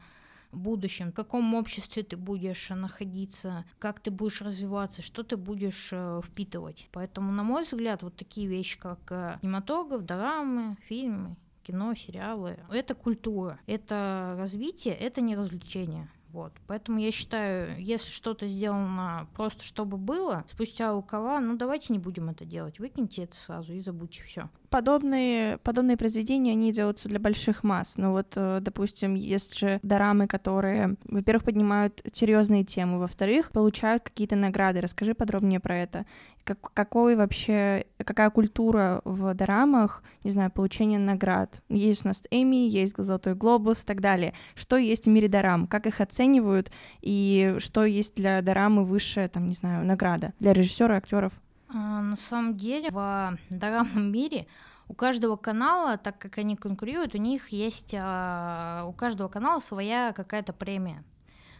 [0.52, 6.20] будущем, в каком обществе ты будешь находиться, как ты будешь развиваться, что ты будешь э,
[6.24, 6.88] впитывать.
[6.92, 12.94] Поэтому, на мой взгляд, вот такие вещи, как э, кинематограф, дорамы, фильмы, кино, сериалы, это
[12.94, 16.10] культура, это развитие, это не развлечение.
[16.32, 16.52] Вот.
[16.66, 22.28] Поэтому я считаю, если что-то сделано просто чтобы было, спустя рукава, ну давайте не будем
[22.28, 22.78] это делать.
[22.78, 24.48] Выкиньте это сразу и забудьте все.
[24.70, 27.96] Подобные, подобные произведения, они делаются для больших масс.
[27.96, 34.36] Но вот, э, допустим, есть же дорамы, которые, во-первых, поднимают серьезные темы, во-вторых, получают какие-то
[34.36, 34.80] награды.
[34.80, 36.06] Расскажи подробнее про это.
[36.44, 41.62] Как, какой вообще, какая культура в дорамах, не знаю, получения наград?
[41.68, 44.34] Есть у нас Эми, есть Золотой глобус и так далее.
[44.54, 45.66] Что есть в мире дорам?
[45.66, 46.70] Как их оценивают?
[47.00, 51.32] И что есть для дорамы высшая, там, не знаю, награда для режиссера, актеров?
[51.72, 54.46] А, на самом деле в дорамном мире
[54.88, 60.12] у каждого канала, так как они конкурируют, у них есть а, у каждого канала своя
[60.12, 61.04] какая-то премия.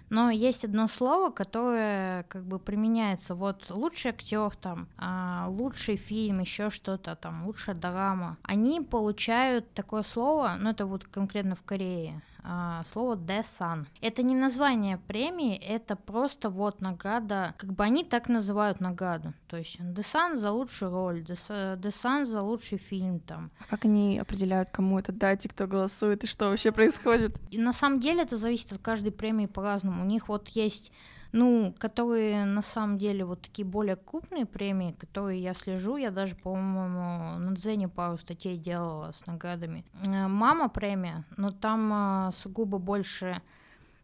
[0.09, 3.37] Но есть одно слово, которое как бы применяется.
[3.37, 8.37] Вот лучший актер там, а, лучший фильм, еще что-то там, лучшая драма.
[8.43, 13.87] Они получают такое слово, ну это вот конкретно в Корее, а, слово Desan.
[14.01, 19.33] Это не название премии, это просто вот награда, как бы они так называют награду.
[19.47, 23.51] То есть Desan за лучшую роль, Desan за лучший фильм там.
[23.59, 27.37] А как они определяют, кому это дать и кто голосует, и что вообще происходит?
[27.51, 30.03] И на самом деле это зависит от каждой премии по-разному.
[30.03, 30.93] У них вот есть
[31.33, 36.35] ну, которые на самом деле вот такие более крупные премии, которые я слежу, я даже,
[36.35, 39.85] по-моему, на Дзене пару статей делала с наградами.
[40.07, 43.41] Э, Мама премия, но там э, сугубо больше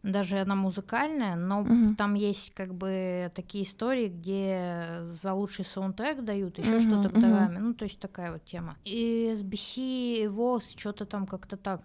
[0.03, 1.95] даже она музыкальная, но Мгм.
[1.95, 7.13] там есть как бы такие истории, где за лучший саундтрек дают, еще Мгм, что-то к
[7.13, 7.19] мгм.
[7.21, 8.77] дораме, ну то есть такая вот тема.
[8.85, 11.81] И SBC, ВОЗ, что-то там как-то так,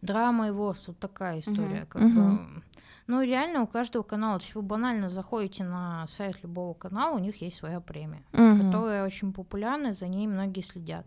[0.00, 2.14] драма и ВОЗ, вот такая история, как Мгм.
[2.56, 2.62] бы.
[3.06, 7.20] Ну реально у каждого канала, то есть вы банально заходите на сайт любого канала, у
[7.20, 8.66] них есть своя премия Мгм.
[8.66, 11.06] которая очень популярна, за ней многие следят.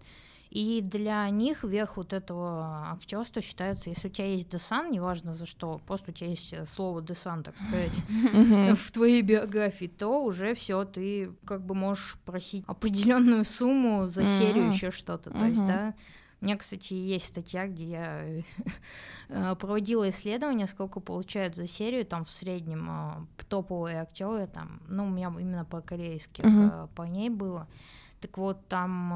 [0.50, 5.46] И для них верх вот этого актерства считается, если у тебя есть десан, неважно за
[5.46, 7.94] что, просто у тебя есть э, слово десан, так сказать,
[8.76, 14.70] в твоей биографии, то уже все, ты как бы можешь просить определенную сумму за серию
[14.70, 15.30] еще что-то.
[15.30, 15.94] То есть, да,
[16.42, 18.26] у меня, кстати, есть статья, где я
[19.30, 25.06] э, проводила исследование, сколько получают за серию, там в среднем э, топовые актеры, там, ну,
[25.06, 26.90] у меня именно по корейских uh-huh.
[26.96, 27.68] парней было.
[28.22, 29.14] Так вот, там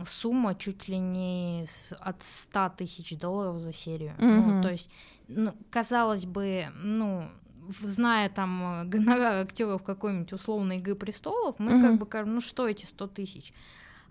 [0.00, 1.66] э, сумма чуть ли не
[1.98, 4.14] от 100 тысяч долларов за серию.
[4.18, 4.44] Mm-hmm.
[4.46, 4.90] Ну, то есть,
[5.28, 7.24] ну, казалось бы, ну,
[7.80, 11.98] зная там гонорар актеров какой-нибудь условной Игры престолов, мы mm-hmm.
[12.08, 13.54] как бы ну что эти 100 тысяч?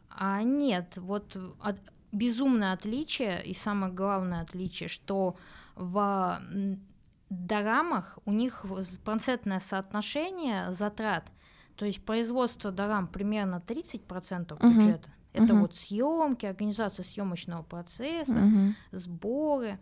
[0.09, 1.79] А нет, вот от,
[2.11, 5.35] безумное отличие, и самое главное отличие, что
[5.75, 6.41] в
[7.29, 8.65] дорамах у них
[9.03, 11.31] процентное соотношение затрат,
[11.75, 15.09] то есть производство дорам примерно 30% бюджета.
[15.09, 15.11] Uh-huh.
[15.33, 15.61] Это uh-huh.
[15.61, 18.73] вот съемки, организация съемочного процесса, uh-huh.
[18.91, 19.79] сборы.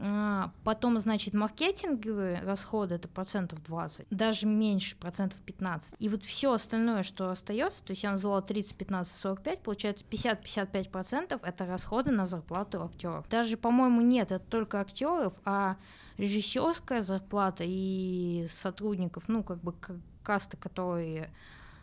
[0.00, 5.96] А, потом, значит, маркетинговые расходы это процентов 20, даже меньше, процентов 15.
[5.98, 10.90] И вот все остальное, что остается, то есть я назвала 30, 15, 45, получается 50-55
[10.90, 13.28] процентов это расходы на зарплату актеров.
[13.28, 15.76] Даже, по-моему, нет, это только актеров, а
[16.16, 19.74] режиссерская зарплата и сотрудников, ну, как бы
[20.22, 21.26] каста, который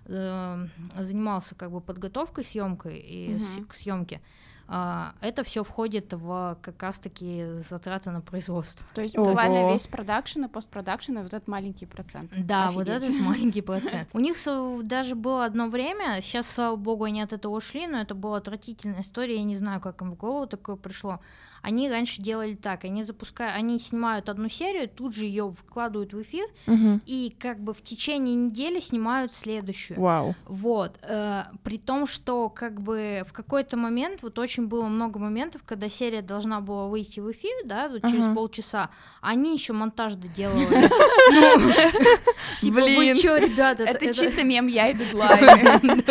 [0.05, 3.65] э, занимался как бы подготовкой съемкой и угу.
[3.67, 4.21] к съемке,
[4.67, 8.85] это все входит в как раз-таки затраты на производство.
[8.95, 12.31] То есть буквально весь продакшн и постпродакшн и вот этот маленький процент.
[12.35, 12.75] Да, Офигеть.
[12.75, 14.09] вот этот маленький процент.
[14.13, 14.37] У них
[14.83, 19.01] даже было одно время, сейчас, слава богу, они от этого ушли, но это была отвратительная
[19.01, 21.19] история, я не знаю, как им в голову такое пришло.
[21.65, 26.21] Они раньше делали так, они запускают, они снимают одну серию, тут же ее вкладывают в
[26.21, 26.99] эфир, угу.
[27.07, 29.99] и как бы в течение недели снимают следующую.
[29.99, 30.35] Вау.
[30.45, 30.99] Вот.
[31.01, 35.89] Э, при том, что как бы в какой-то момент, вот очень было много моментов, когда
[35.89, 40.87] серия должна была выйти в эфир, да, вот через полчаса, они еще монтаж доделывали.
[42.61, 43.85] Типа, вы что, ребята?
[43.85, 46.03] Это чисто мем, я и дедлайн.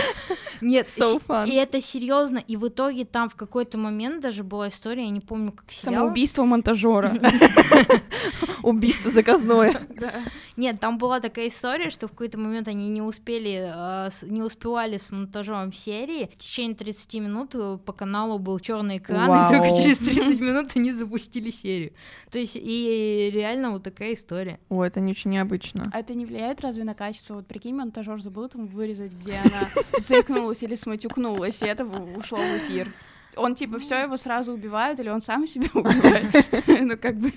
[0.65, 0.89] Нет,
[1.47, 5.21] и это серьезно, и в итоге там в какой-то момент даже была история, я не
[5.21, 6.03] помню, как сериал.
[6.03, 7.19] Самоубийство монтажера.
[8.63, 9.87] Убийство заказное.
[10.57, 14.97] Нет, там была такая история, что в какой-то момент они не успели, а, не успевали
[14.97, 16.31] с монтажом серии.
[16.33, 20.71] В течение 30 минут э, по каналу был черный экран, и только через 30 минут
[20.77, 21.93] они запустили серию.
[22.31, 24.59] То есть и реально вот такая история.
[24.71, 25.83] О, это не очень необычно.
[25.93, 27.35] А это не влияет разве на качество?
[27.35, 29.69] Вот прикинь, монтажер забыл там вырезать, где она
[30.55, 32.89] заикнулась или сматюкнулась, и это ушло в эфир.
[33.37, 36.67] Он типа все его сразу убивает, или он сам себя убивает?
[36.67, 37.33] Ну, как бы.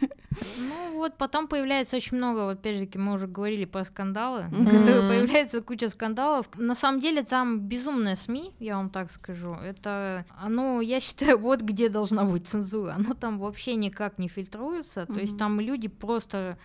[0.58, 5.08] Ну, вот потом появляется очень много, вот опять же, мы уже говорили про скандалы, mm
[5.08, 6.46] появляется куча скандалов.
[6.56, 9.54] На самом деле там безумная СМИ, я вам так скажу.
[9.54, 12.94] Это, оно, я считаю, вот где должна быть цензура.
[12.94, 15.06] Оно там вообще никак не фильтруется.
[15.06, 16.58] То есть там люди просто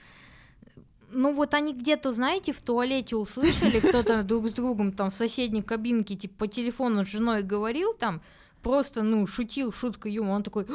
[1.13, 5.63] ну вот они где-то, знаете, в туалете услышали, кто-то друг с другом там в соседней
[5.63, 8.21] кабинке, типа по телефону с женой говорил там,
[8.63, 10.67] просто, ну, шутил, шутка юмор, он такой,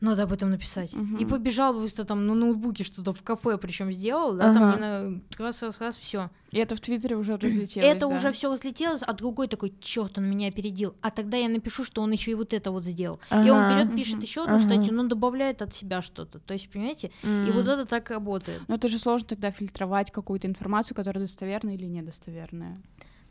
[0.00, 0.94] надо об этом написать.
[0.94, 1.18] Uh-huh.
[1.18, 4.54] И побежал быстро там на ноутбуке что-то в кафе, причем сделал, да, uh-huh.
[4.54, 6.30] там не на раз, раз, раз, все.
[6.50, 7.86] И это в Твиттере уже разлетелось.
[7.86, 8.08] Это да?
[8.08, 10.94] уже все разлетелось, а другой такой, черт, он меня опередил.
[11.00, 13.20] А тогда я напишу, что он еще и вот это вот сделал.
[13.30, 13.46] Uh-huh.
[13.46, 14.66] И он берет, пишет еще одну uh-huh.
[14.66, 16.38] статью, но добавляет от себя что-то.
[16.38, 17.48] То есть, понимаете, uh-huh.
[17.48, 18.62] и вот это так работает.
[18.68, 22.80] Но это же сложно тогда фильтровать какую-то информацию, которая достоверная или недостоверная.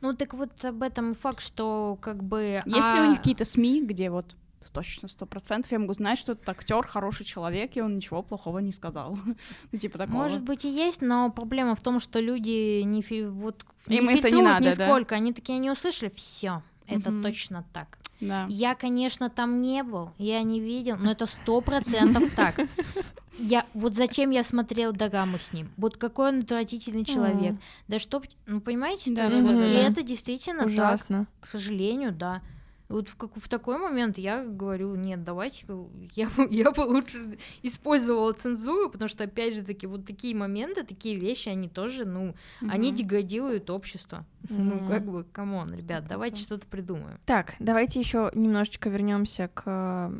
[0.02, 2.62] Ну так вот об этом факт, что как бы...
[2.66, 2.96] Есть а...
[2.96, 4.36] ли у них какие-то СМИ, где вот
[4.72, 8.60] точно сто процентов я могу знать, что этот актер хороший человек, и он ничего плохого
[8.60, 9.18] не сказал.
[9.72, 10.18] ну, типа такого.
[10.18, 13.26] Может быть и есть, но проблема в том, что люди не, фи...
[13.26, 15.12] вот, Им не это не надо, нисколько.
[15.12, 15.16] Да?
[15.18, 17.24] Они такие не услышали, все, это угу.
[17.24, 18.00] точно так.
[18.22, 18.46] Да.
[18.50, 22.60] Я, конечно, там не был, я не видел, но это сто процентов так.
[23.38, 25.72] Я вот зачем я смотрел дораму с ним?
[25.78, 27.56] Вот какой он отвратительный человек.
[27.88, 31.20] Да что, ну понимаете, да, то есть, вот, и это действительно Ужасно.
[31.20, 32.42] так, к сожалению, да.
[32.90, 35.66] Вот в, как, в такой момент я говорю, нет, давайте,
[36.16, 41.16] я, я бы лучше использовала цензуру, потому что, опять же таки, вот такие моменты, такие
[41.16, 42.30] вещи, они тоже, ну,
[42.62, 42.70] угу.
[42.72, 44.26] они деградируют общество.
[44.48, 47.20] Ну, как бы, come on, ребят, давайте что-то придумаем.
[47.26, 50.12] Так, давайте еще немножечко вернемся к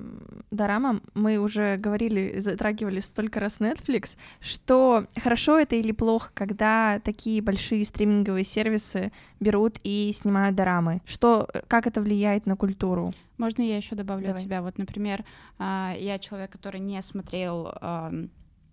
[0.52, 1.02] дорамам.
[1.14, 7.86] Мы уже говорили, затрагивали столько раз Netflix, что хорошо это или плохо, когда такие большие
[7.86, 11.02] стриминговые сервисы берут и снимают дорамы.
[11.06, 13.14] Что, как это влияет на культуру.
[13.38, 14.42] Можно я еще добавлю Давай.
[14.42, 14.62] от себя?
[14.62, 15.24] Вот, например,
[15.58, 17.74] а, я человек, который не смотрел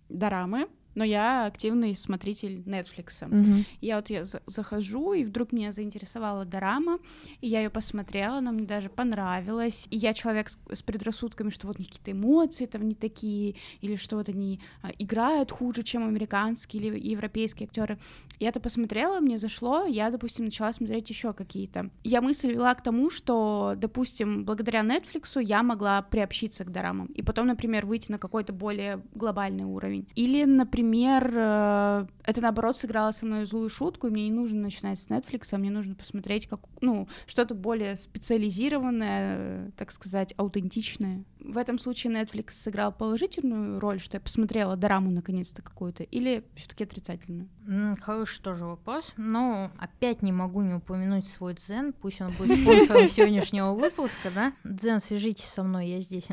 [0.09, 0.67] дорамы,
[0.97, 3.27] но я активный смотритель Netflix.
[3.27, 3.65] Мгм.
[3.81, 6.97] Я вот я за- захожу, и вдруг меня заинтересовала дорама,
[7.39, 9.85] и я ее посмотрела, она мне даже понравилась.
[9.91, 14.15] И я человек с, с предрассудками, что вот какие-то эмоции там не такие, или что
[14.15, 17.99] вот они а, играют хуже, чем американские или европейские актеры.
[18.39, 21.91] Я это посмотрела, мне зашло, я, допустим, начала смотреть еще какие-то.
[22.03, 27.21] Я мысль вела к тому, что, допустим, благодаря Netflix я могла приобщиться к дорамам, и
[27.21, 30.07] потом, например, выйти на какой-то более глобальный уровень.
[30.15, 30.86] Или, например,
[31.33, 35.49] э, это наоборот сыграло со мной злую шутку, и мне не нужно начинать с Netflix,
[35.51, 41.23] а мне нужно посмотреть как, ну, что-то более специализированное, так сказать, аутентичное.
[41.39, 46.83] В этом случае Netflix сыграл положительную роль, что я посмотрела дораму наконец-то какую-то, или все-таки
[46.83, 47.47] отрицательную?
[47.67, 49.13] М, Хороший тоже вопрос.
[49.17, 51.93] Но опять не могу не упомянуть свой дзен.
[51.93, 54.53] Пусть он будет спонсором сегодняшнего выпуска, да?
[54.63, 56.27] Дзен, свяжитесь со мной, я здесь.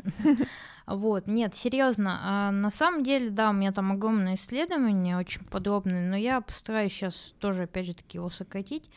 [0.87, 6.09] Вот, нет, серьезно, а на самом деле, да, у меня там огромное исследование, очень подробное,
[6.11, 8.91] но я постараюсь сейчас тоже, опять же таки, его сократить.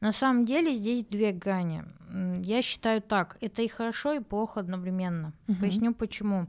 [0.00, 1.84] На самом деле здесь две грани.
[2.44, 5.32] Я считаю так, это и хорошо, и плохо одновременно.
[5.46, 5.60] Мгм.
[5.60, 6.48] Поясню почему.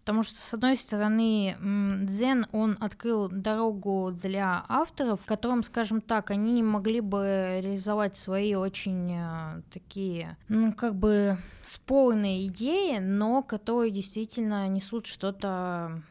[0.00, 6.30] Потому что, с одной стороны, Дзен, он открыл дорогу для авторов, в котором, скажем так,
[6.30, 13.42] они не могли бы реализовать свои очень э, такие, ну, как бы спорные идеи, но
[13.42, 16.02] которые действительно несут что-то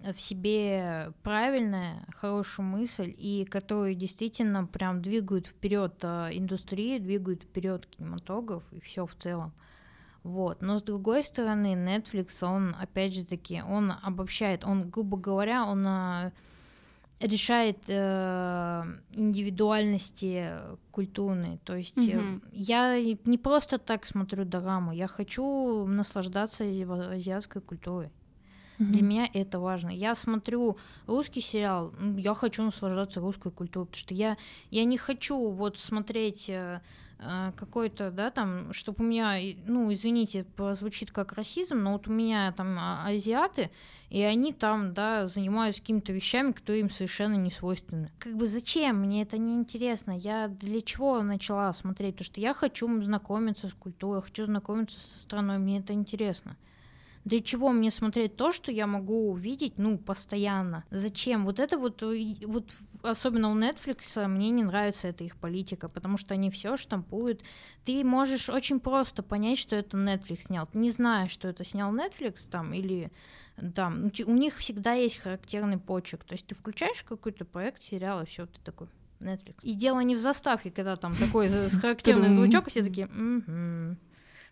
[0.00, 8.62] в себе правильное, хорошую мысль, и которые действительно прям двигают вперед индустрию, двигают вперед кинематограф
[8.72, 9.52] и все в целом.
[10.26, 10.60] Вот.
[10.60, 15.86] Но с другой стороны, Netflix, он, опять же таки, он обобщает, он, грубо говоря, он
[15.86, 16.32] а,
[17.20, 20.50] решает э, индивидуальности
[20.90, 21.58] культурные.
[21.64, 22.42] То есть э, Мгм.
[22.52, 28.10] я не просто так смотрю дораму, я хочу наслаждаться ази- азиатской культурой.
[28.78, 29.08] Для Мгм.
[29.08, 29.90] меня это важно.
[29.90, 34.36] Я смотрю русский сериал, я хочу наслаждаться русской культурой, потому что я,
[34.70, 36.80] я не хочу вот смотреть э, э,
[37.56, 39.36] какой-то, да, там, чтобы у меня,
[39.66, 43.70] ну, извините, прозвучит как расизм, но вот у меня там а- азиаты,
[44.10, 48.10] и они там, да, занимаются какими-то вещами, которые им совершенно не свойственны.
[48.18, 49.00] Как бы зачем?
[49.00, 50.12] Мне это не интересно.
[50.12, 52.16] Я для чего начала смотреть?
[52.16, 56.56] Потому что я хочу знакомиться с культурой, хочу знакомиться со страной, мне это интересно.
[57.26, 60.84] Для чего мне смотреть то, что я могу увидеть, ну, постоянно?
[60.90, 61.44] Зачем?
[61.44, 62.70] Вот это вот, э, вот
[63.02, 67.42] особенно у Netflix, мне не нравится эта их политика, потому что они все штампуют.
[67.84, 70.68] Ты можешь очень просто понять, что это Netflix снял.
[70.68, 73.10] Ты не знаешь, что это снял Netflix там или
[73.74, 74.04] там.
[74.04, 76.22] ну, У них всегда есть характерный почерк.
[76.22, 78.86] То есть ты включаешь какой-то проект, сериал, и все, ты такой.
[79.18, 79.56] Netflix.
[79.62, 83.08] И дело не в заставке, когда там такой с характерный звучок, и все такие.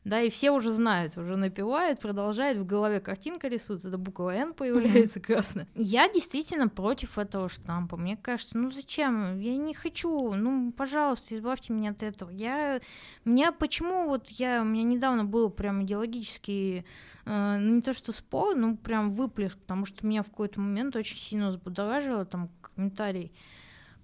[0.04, 4.52] Да, и все уже знают, уже напевают, продолжают, в голове картинка рисуется, да буква Н
[4.52, 5.66] появляется красная.
[5.74, 7.96] Я действительно против этого штампа.
[7.96, 9.38] Мне кажется, ну зачем?
[9.40, 12.28] Я не хочу, ну, пожалуйста, избавьте меня от этого.
[12.28, 12.80] Я,
[13.24, 16.84] меня почему вот я, у меня недавно был прям идеологический,
[17.24, 20.96] э, ну не то что спор, ну прям выплеск, потому что меня в какой-то момент
[20.96, 23.32] очень сильно взбудоражило там комментарий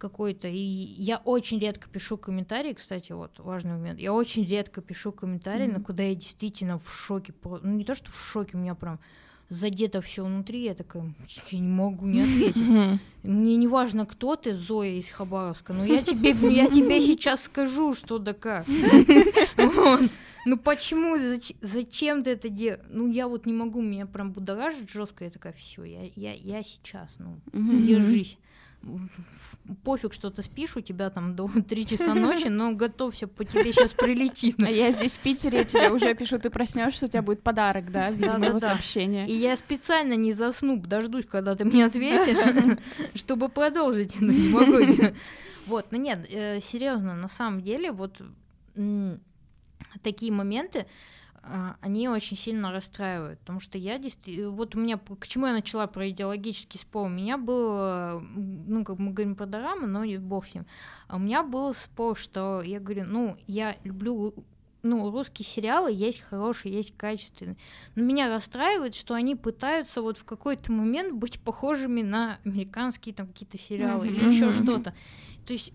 [0.01, 0.49] какой-то.
[0.49, 4.01] И я очень редко пишу комментарии, кстати, вот важный момент.
[4.01, 5.75] Я очень редко пишу комментарии, Мгм.
[5.75, 7.33] на куда я действительно в шоке.
[7.45, 8.99] Ну не то, что в шоке, у меня прям
[9.51, 11.13] задето все внутри, я такая,
[11.51, 13.01] я не могу не ответить.
[13.23, 17.93] Мне не важно, кто ты, Зоя из Хабаровска, но я тебе, я тебе сейчас скажу,
[17.95, 18.65] что да как.
[20.47, 22.81] Ну почему, зач- зачем ты это делаешь?
[22.89, 26.63] Ну я вот не могу, меня прям будоражит жестко, я такая, все, я, я, я
[26.63, 28.39] сейчас, ну, держись.
[29.85, 33.73] Пофиг, что ты спишь, у тебя там до 3 часа ночи, но готовься, по тебе
[33.73, 34.57] сейчас прилетит.
[34.59, 37.93] А я здесь в Питере, я тебе уже пишу, ты проснешься, у тебя будет подарок,
[37.93, 39.27] да, в виде моего сообщения.
[39.29, 42.79] И я специально не засну, дождусь, когда ты мне ответишь,
[43.15, 45.15] чтобы продолжить эту демагогию.
[45.67, 46.27] Вот, ну нет,
[46.65, 48.21] серьезно, на самом деле, вот
[50.03, 50.87] такие моменты,
[51.43, 55.87] они очень сильно расстраивают, потому что я действительно, вот у меня, к чему я начала
[55.87, 60.47] про идеологический спор, у меня было, ну, как мы говорим про дорамы, но и бог
[60.47, 60.67] с ним,
[61.09, 64.35] а у меня был спор, что я говорю, ну, я люблю
[64.83, 67.57] ну, русские сериалы есть хорошие, есть качественные.
[67.95, 73.27] Но меня расстраивает, что они пытаются вот в какой-то момент быть похожими на американские там
[73.27, 74.95] какие-то сериалы или еще что-то.
[75.47, 75.75] То есть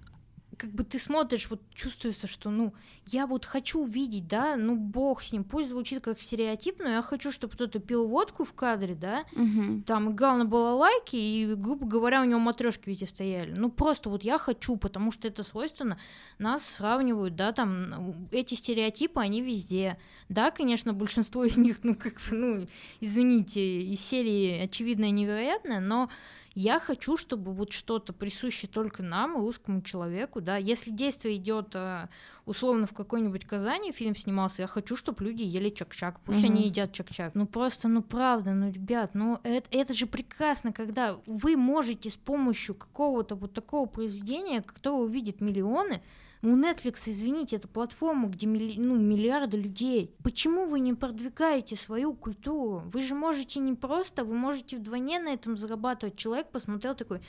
[0.58, 2.74] как бы ты смотришь, вот чувствуется, что, ну,
[3.08, 7.02] я вот хочу увидеть, да, ну, бог с ним, пусть звучит как стереотип, но я
[7.02, 9.84] хочу, чтобы кто-то пил водку в кадре, да, Мгм.
[9.84, 13.52] там играл на балалайке, и, грубо говоря, у него матрешки везде стояли.
[13.52, 15.98] Ну, просто вот я хочу, потому что это свойственно.
[16.40, 19.98] Нас сравнивают, да, там, эти стереотипы, они везде.
[20.30, 22.68] Да, конечно, большинство из них, ну, как бы, ну,
[23.00, 26.10] извините, из серии очевидное и невероятное, но
[26.56, 32.08] Я хочу, чтобы вот что-то присуще только нам, русскому человеку, да, если действие идет э,
[32.46, 36.48] условно в какой-нибудь Казани фильм снимался, я хочу, чтобы люди ели чак-чак, пусть угу.
[36.48, 37.36] они едят чак-чак.
[37.36, 42.16] Ну просто, ну правда, ну ребят, ну это, это же прекрасно, когда вы можете с
[42.16, 46.02] помощью какого-то вот такого произведения, которое увидит миллионы,
[46.42, 48.80] у Netflix, извините, это платформа, где милли...
[48.80, 50.14] ну, миллиарды людей.
[50.24, 52.84] Почему вы не продвигаете свою культуру?
[52.92, 56.18] Вы же можете не просто, вы можете вдвойне на этом зарабатывать.
[56.18, 57.22] Человек посмотрел такой,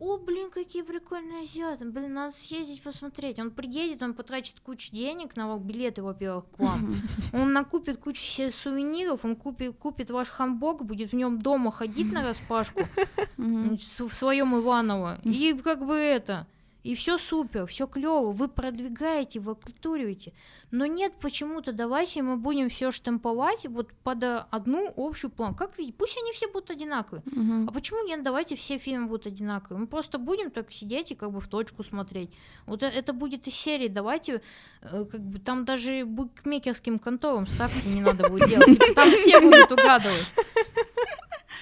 [0.00, 3.38] о, блин, какие прикольные азиаты, блин, надо съездить посмотреть.
[3.38, 6.94] Он приедет, он потратит кучу денег на билеты, во-первых, к вам.
[7.34, 8.20] Он накупит кучу
[8.50, 12.80] сувениров, он купит, купит ваш хамбок, будет в нем дома ходить на распашку
[13.36, 15.18] в своем Иваново.
[15.22, 16.46] И как бы это
[16.82, 20.32] и все супер, все клево, вы продвигаете, вы культурируете.
[20.70, 25.54] Но нет почему-то, давайте мы будем все штамповать вот под одну общую план.
[25.54, 27.22] Как видите, пусть они все будут одинаковые.
[27.26, 27.68] Угу.
[27.68, 29.80] А почему нет, давайте все фильмы будут одинаковые.
[29.80, 32.30] Мы просто будем так сидеть и как бы в точку смотреть.
[32.66, 34.42] Вот э, это будет из серии, давайте,
[34.82, 38.78] э, как бы там даже букмекерским конторам ставки не надо будет делать.
[38.94, 40.26] Там все будут угадывать.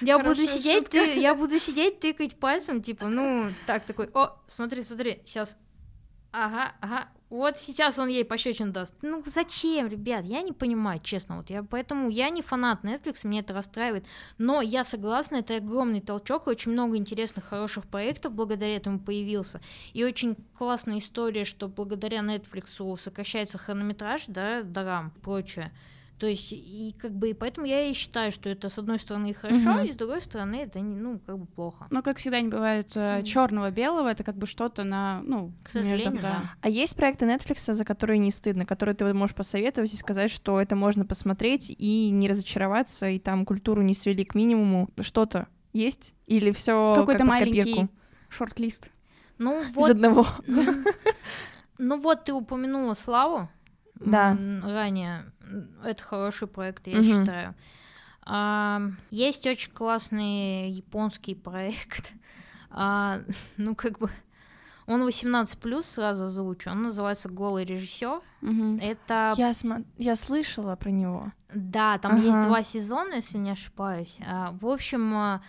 [0.01, 4.83] Я буду сидеть, ты, я буду сидеть, тыкать пальцем, типа, ну, так такой, о, смотри,
[4.83, 5.57] смотри, сейчас,
[6.31, 8.95] ага, ага, вот сейчас он ей пощечин даст.
[9.03, 10.25] Ну зачем, ребят?
[10.25, 11.37] Я не понимаю, честно.
[11.37, 14.05] Вот я поэтому я не фанат Netflix, мне это расстраивает.
[14.39, 19.61] Но я согласна, это огромный толчок, очень много интересных, хороших проектов благодаря этому появился.
[19.93, 25.71] И очень классная история, что благодаря Netflix сокращается хронометраж, да, дарам, прочее.
[26.19, 29.33] То есть, и как бы, и поэтому я и считаю, что это с одной стороны
[29.33, 29.85] хорошо, угу.
[29.85, 31.87] и с другой стороны это, не, ну, как бы плохо.
[31.91, 36.11] Но, как всегда, не бывает э, черного-белого, это как бы что-то на, ну, к сожалению,
[36.11, 36.41] между, да.
[36.59, 40.59] А есть проекты Netflix, за которые не стыдно, которые ты можешь посоветовать и сказать, что
[40.59, 44.89] это можно посмотреть и не разочароваться, и там культуру не свели к минимуму.
[44.99, 46.15] Что-то есть?
[46.27, 47.87] Или все какой-то как маленький
[48.27, 48.89] шорт-лист?
[49.37, 49.87] Ну, вот...
[49.87, 50.27] Из одного.
[51.81, 53.49] Ну вот ты упомянула Славу,
[53.99, 54.37] да.
[54.63, 55.25] ранее.
[55.83, 57.03] Это хороший проект, я угу.
[57.03, 57.55] считаю.
[58.21, 62.11] А, есть очень классный японский проект.
[62.71, 63.21] А,
[63.57, 64.11] ну, как бы
[64.85, 66.69] он 18 плюс сразу озвучу.
[66.69, 68.21] Он называется Голый режиссер.
[68.41, 68.77] Угу.
[68.81, 69.33] Это.
[69.37, 69.85] Я, см...
[69.97, 71.31] я слышала про него.
[71.53, 72.21] Да, там ага.
[72.21, 74.19] есть два сезона, если не ошибаюсь.
[74.25, 75.41] А, в общем, а,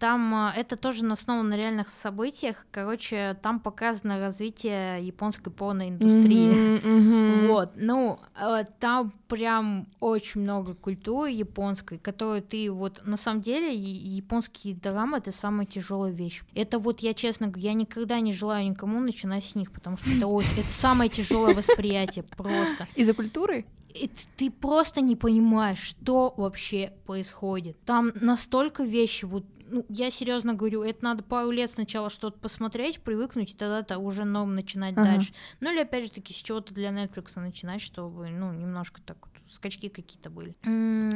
[0.00, 2.66] там а, это тоже основано на реальных событиях.
[2.70, 6.50] Короче, там показано развитие японской порноиндустрии.
[6.50, 7.48] Mm-hmm, mm-hmm.
[7.48, 7.72] Вот.
[7.76, 14.74] Ну, а, там прям очень много культуры японской, которую ты вот на самом деле японские
[14.74, 16.42] драмы это самая тяжелая вещь.
[16.54, 20.10] Это вот я честно говорю, я никогда не желаю никому начинать с них, потому что
[20.10, 22.88] это очень, это самое тяжелое восприятие просто.
[22.96, 23.66] Из-за культуры?
[23.94, 27.76] И ты просто не понимаешь, что вообще происходит.
[27.84, 33.00] Там настолько вещи вот ну, я серьезно говорю, это надо пару лет сначала что-то посмотреть,
[33.00, 35.04] привыкнуть, и тогда-то уже новым начинать ага.
[35.04, 35.32] дальше.
[35.60, 39.30] Ну или опять же таки с чего-то для Netflix начинать, чтобы, ну, немножко так вот
[39.52, 40.54] скачки какие-то были.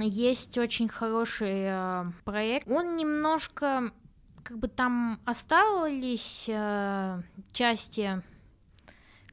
[0.02, 2.68] Есть очень хороший э, проект.
[2.68, 3.92] Он немножко
[4.42, 8.22] как бы там остались э, части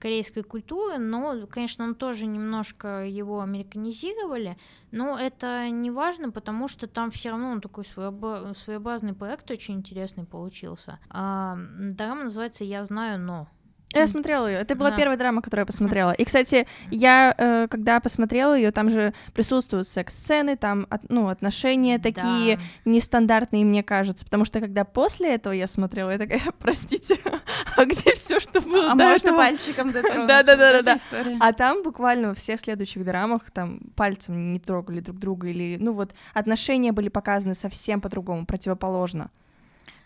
[0.02, 4.58] корейской культуры, но, конечно, он тоже немножко его американизировали,
[4.92, 10.26] но это не важно, потому что там все равно он такой своеобразный проект очень интересный
[10.26, 11.00] получился.
[11.10, 13.48] А, драма называется «Я знаю, но».
[13.94, 14.58] Я смотрела ее.
[14.60, 14.98] Это была да.
[14.98, 16.12] первая драма, которую я посмотрела.
[16.12, 22.00] И, кстати, я, э, когда посмотрела ее, там же присутствуют секс-сцены, там, от, ну, отношения
[22.00, 22.62] такие да.
[22.86, 24.24] нестандартные, мне кажется.
[24.26, 27.18] Потому что когда после этого я смотрела, я такая, простите,
[27.78, 29.38] а где все, что было А до можно этого?
[29.38, 30.28] пальчиком дотронуться?
[30.28, 30.98] Да, да, да, да.
[31.40, 35.92] А там буквально во всех следующих драмах там пальцем не трогали друг друга или, ну
[35.92, 39.32] вот, отношения были показаны совсем по-другому, противоположно.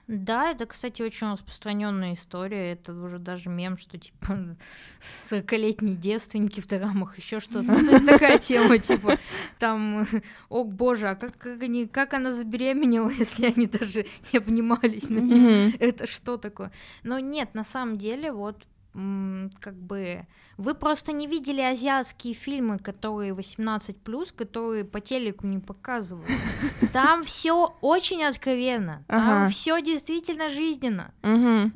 [0.08, 2.74] Да, это, кстати, очень распространенная история.
[2.74, 4.56] Это уже даже мем, что типа
[5.32, 7.64] 40-летние девственники в драмах, еще что-то.
[7.64, 9.18] Ну, то есть такая тема, типа,
[9.58, 10.06] там,
[10.50, 15.10] о боже, а как, как, они, как она забеременела, если они даже не обнимались?
[15.10, 16.72] Ну, типа, это что такое?
[17.04, 18.68] Но нет, на самом деле, вот
[19.60, 20.26] как бы
[20.58, 23.98] вы просто не видели азиатские фильмы, которые 18
[24.36, 26.30] которые по телеку не показывают.
[26.94, 31.12] Там все очень откровенно, там все действительно жизненно.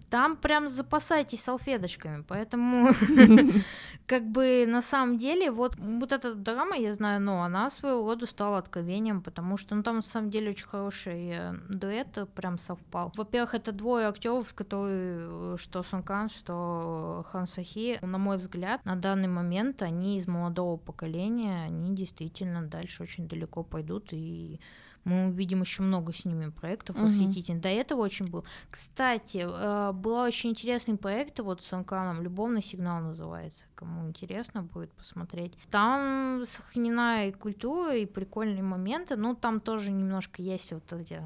[0.10, 2.94] Там прям запасайтесь салфеточками, поэтому
[4.06, 8.26] как бы на самом деле вот вот эта драма, я знаю, но она своего рода
[8.26, 13.12] стала откровением, потому что ну там на самом деле очень хороший э, дуэт прям совпал.
[13.16, 18.38] Во-первых, это двое актеров, с которые э, что Сон Кан, что Хан Сахи, на мой
[18.38, 24.60] взгляд на данный момент они из молодого поколения, они действительно дальше очень далеко пойдут и
[25.06, 27.06] Мы увидим еще много с ними проектов Мгм.
[27.06, 27.62] восхитительных.
[27.64, 28.44] До этого очень был.
[28.70, 32.22] Кстати, э, был очень интересный проект вот с Анканом.
[32.22, 33.64] «Любовный сигнал» называется.
[33.76, 35.58] Кому интересно будет посмотреть.
[35.72, 39.16] Там сохранена и культура, и прикольные моменты.
[39.16, 41.24] Ну, там тоже немножко есть вот эти...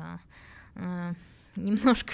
[0.75, 1.13] э,
[1.55, 2.13] немножко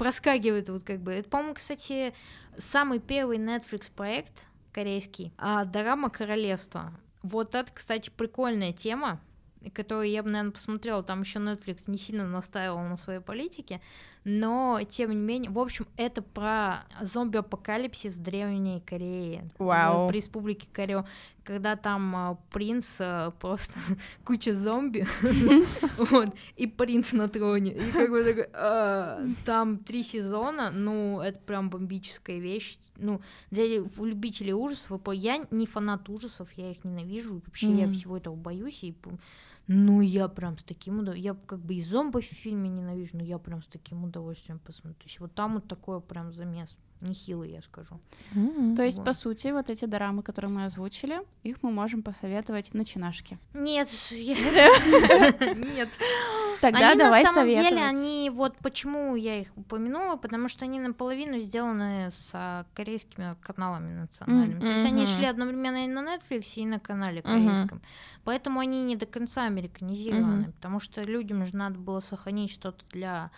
[0.00, 1.12] проскакивает вот как бы.
[1.12, 2.14] Это, по-моему, кстати,
[2.56, 6.94] самый первый Netflix проект корейский, а, Дорама Королевства.
[7.22, 9.20] Вот это, кстати, прикольная тема,
[9.74, 11.02] которую я бы, наверное, посмотрела.
[11.02, 13.82] Там еще Netflix не сильно настаивал на своей политике,
[14.24, 20.08] но, тем не менее, в общем, это про зомби-апокалипсис в Древней Корее, Вау.
[20.08, 21.06] в Республике Корея,
[21.42, 23.80] когда там а, принц а, просто
[24.24, 25.06] куча зомби,
[25.96, 31.38] вот, и принц на троне, и как бы такой, а, там три сезона, ну, это
[31.38, 37.72] прям бомбическая вещь, ну, для любителей ужасов, я не фанат ужасов, я их ненавижу, вообще
[37.72, 38.94] я всего этого боюсь, и
[39.72, 43.22] ну, я прям с таким удовольствием, я как бы и зомби в фильме ненавижу, но
[43.22, 47.50] я прям с таким удовольствием посмотрю, то есть вот там вот такой прям замес, нехилый,
[47.50, 48.00] я скажу.
[48.34, 48.76] М.
[48.76, 49.06] То есть, Вот.
[49.06, 53.38] по сути, вот эти дорамы, которые мы озвучили, их мы можем посоветовать начинашке.
[53.54, 55.88] Нет, нет.
[56.60, 60.78] Тогда они давай на самом деле, они вот почему я их упомянула, потому что они
[60.78, 64.60] наполовину сделаны с а, корейскими каналами национальными.
[64.60, 67.80] То есть они шли одновременно и на Netflix, и на канале корейском.
[68.24, 73.30] Поэтому они не до конца американизированы, потому что людям же надо было сохранить что-то для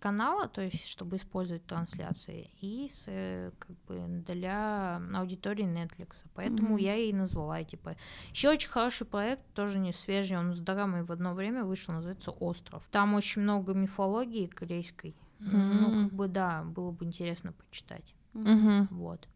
[0.00, 6.24] канала, то есть чтобы использовать трансляции, и с, э, как бы для аудитории Netflix.
[6.34, 6.76] Поэтому Мгм.
[6.78, 7.96] я и назвала типа.
[8.32, 12.30] Еще очень хороший проект, тоже не свежий, он с дорамой в одно время вышел, называется
[12.30, 12.82] Остров.
[12.90, 15.14] Там очень много мифологии корейской.
[15.40, 16.04] Ну, М.
[16.04, 18.14] как бы да, было бы интересно почитать.
[18.32, 18.88] Мгм.
[18.90, 19.28] Вот.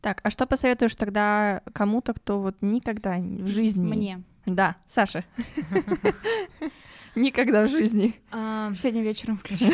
[0.00, 3.86] Так, а что посоветуешь тогда кому-то, кто вот никогда в жизни...
[3.92, 4.22] Мне.
[4.46, 5.24] Да, Саша.
[7.16, 8.14] Никогда в жизни.
[8.30, 9.66] А, Сегодня вечером включу.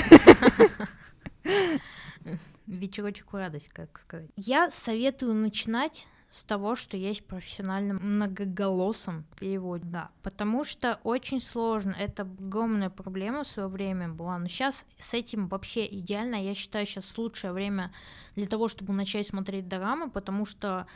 [2.66, 4.30] вечерочек радость, как сказать.
[4.36, 11.94] Я советую начинать с того, что есть профессиональным многоголосом перевод, да, потому что очень сложно,
[11.98, 16.86] это огромная проблема в свое время была, но сейчас с этим вообще идеально, я считаю,
[16.86, 17.92] сейчас лучшее время
[18.34, 20.86] для того, чтобы начать смотреть дорамы, потому что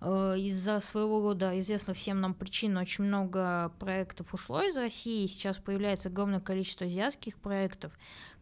[0.00, 5.56] из-за своего рода известных всем нам причин очень много проектов ушло из России, и сейчас
[5.58, 7.92] появляется огромное количество азиатских проектов,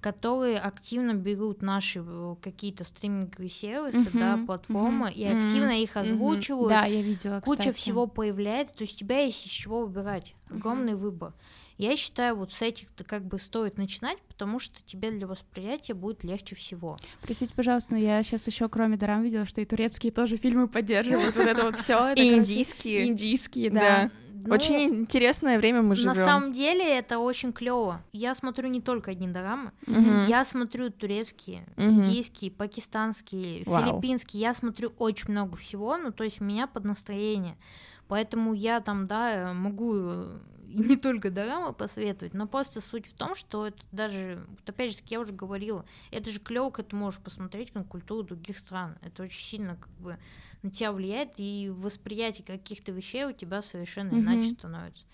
[0.01, 5.97] которые активно берут наши э, какие-то стриминговые сервисы, Мгм, да, платформы, и мгм, активно их
[5.97, 6.71] озвучивают.
[6.71, 7.77] Да, я видела, Куча кстати.
[7.77, 10.35] всего появляется, то есть у тебя есть из чего выбирать.
[10.51, 11.33] Огромный выбор.
[11.77, 16.23] Я считаю, вот с этих-то как бы стоит начинать, потому что тебе для восприятия будет
[16.23, 16.97] легче всего.
[17.23, 21.35] Простите, пожалуйста, но я сейчас еще кроме дорам видела, что и турецкие тоже фильмы поддерживают.
[21.35, 22.13] Вот это вот все.
[22.17, 23.09] И индийские.
[23.09, 24.11] Индийские, Да.
[24.47, 26.09] Ну, Очень интересное время мы живем.
[26.09, 28.05] На самом деле это очень клево.
[28.13, 30.27] Я смотрю не только одни дорамы, Мгм.
[30.27, 32.01] я смотрю турецкие, Мгм.
[32.03, 33.81] индийские, пакистанские, Вау.
[33.83, 34.43] филиппинские.
[34.43, 37.57] Я смотрю очень много всего, ну то есть у меня под настроение.
[38.07, 40.03] Поэтому я там, да, могу
[40.75, 44.91] и не только дорамы посоветовать, но просто суть в том, что это даже, вот опять
[44.91, 48.59] же, таки я уже говорила, это же клево, когда ты можешь посмотреть на культуру других
[48.59, 48.99] стран.
[49.01, 50.19] Это очень сильно как бы
[50.63, 54.21] на тебя влияет, и восприятие каких-то вещей у тебя совершенно Мгм.
[54.23, 55.05] иначе становится.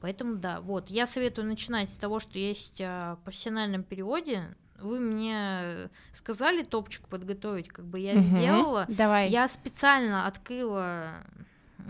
[0.00, 4.56] Поэтому да, вот, я советую начинать с того, что есть а, в профессиональном переводе.
[4.78, 8.22] Вы мне сказали топчик подготовить, как бы я Мгм.
[8.22, 8.86] сделала.
[8.88, 9.28] Давай.
[9.28, 11.26] Я специально открыла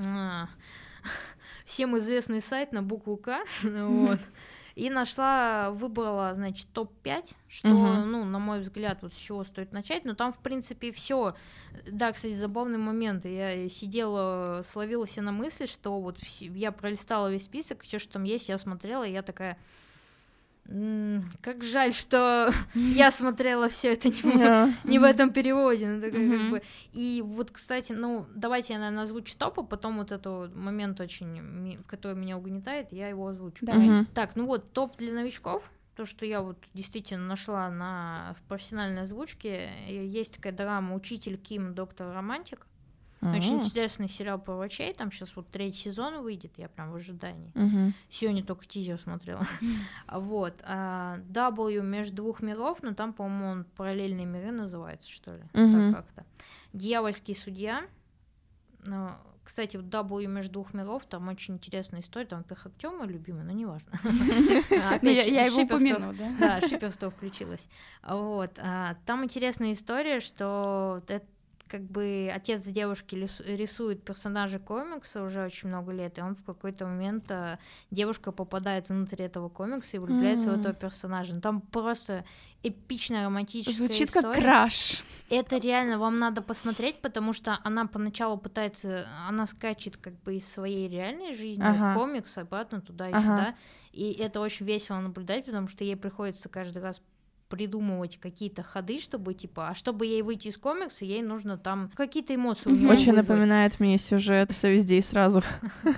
[0.04, 0.48] а,
[1.70, 4.18] всем известный сайт на букву К, вот,
[4.74, 8.10] и нашла, выбрала, значит, топ-5, что, Мгм.
[8.10, 11.34] ну, на мой взгляд, вот с чего стоит начать, но там, в принципе, все.
[11.90, 17.44] Да, кстати, забавный момент, я сидела, словила себя на мысли, что вот я пролистала весь
[17.44, 19.56] список, все, что там есть, я смотрела, и я такая...
[20.68, 24.70] «М, Как жаль, что я смотрела все это не в Да.
[24.84, 25.86] не в этом переводе.
[25.88, 26.50] ну, такая как Мгм.
[26.50, 26.62] бы.
[26.92, 31.26] И вот, кстати, ну, давайте я, наверное, озвучу топ, а потом вот этот момент очень,
[31.40, 33.66] ми- который меня угнетает, я его озвучу.
[33.66, 34.06] Мгм.
[34.14, 35.62] Так, ну вот, топ для новичков.
[35.96, 41.36] То, что я вот действительно нашла на в профессиональной озвучке, э, есть такая драма «Учитель
[41.36, 42.66] Ким, доктор романтик».
[43.22, 43.60] Очень М.
[43.62, 44.94] интересный сериал про врачей.
[44.94, 47.52] Там сейчас вот третий сезон выйдет, я прям в ожидании.
[47.54, 47.92] Мгм.
[48.08, 49.46] Сегодня только тизер смотрела.
[50.10, 50.54] Вот.
[50.62, 55.42] а, W между двух миров, но там, по-моему, он параллельные миры называется, что ли.
[55.52, 55.92] Мгм.
[55.92, 56.24] Так как-то.
[56.72, 57.82] Дьявольский судья.
[58.84, 59.10] Ну,
[59.44, 62.26] Кстати, вот W между двух миров, там очень интересная история.
[62.26, 63.90] Там, во-первых, актер мой любимый, но неважно.
[65.02, 66.32] Ну, я, его упомяну, да?
[66.38, 67.68] Да, шиперство включилось.
[68.06, 68.52] Вот.
[68.58, 71.26] а, Там интересная история, что это
[71.70, 73.14] как бы отец девушки
[73.46, 77.60] рисует персонажа комикса уже очень много лет, и он в какой-то момент а,
[77.92, 80.56] девушка попадает внутрь этого комикса и влюбляется mm-hmm.
[80.56, 81.34] в этого персонажа.
[81.34, 82.24] Ну, там просто
[82.64, 84.34] эпичная романтическая Звучит история.
[84.34, 85.04] как краш.
[85.30, 90.52] Это реально вам надо посмотреть, потому что она поначалу пытается, она скачет как бы из
[90.52, 91.92] своей реальной жизни ага.
[91.92, 93.22] в комикс, обратно туда и ага.
[93.22, 93.54] сюда.
[93.92, 97.00] И это очень весело наблюдать, потому что ей приходится каждый раз
[97.50, 102.34] придумывать какие-то ходы, чтобы типа, а чтобы ей выйти из комикса, ей нужно там какие-то
[102.34, 102.70] эмоции.
[102.70, 103.28] Очень вызвать.
[103.28, 105.42] напоминает мне сюжет, все везде и сразу.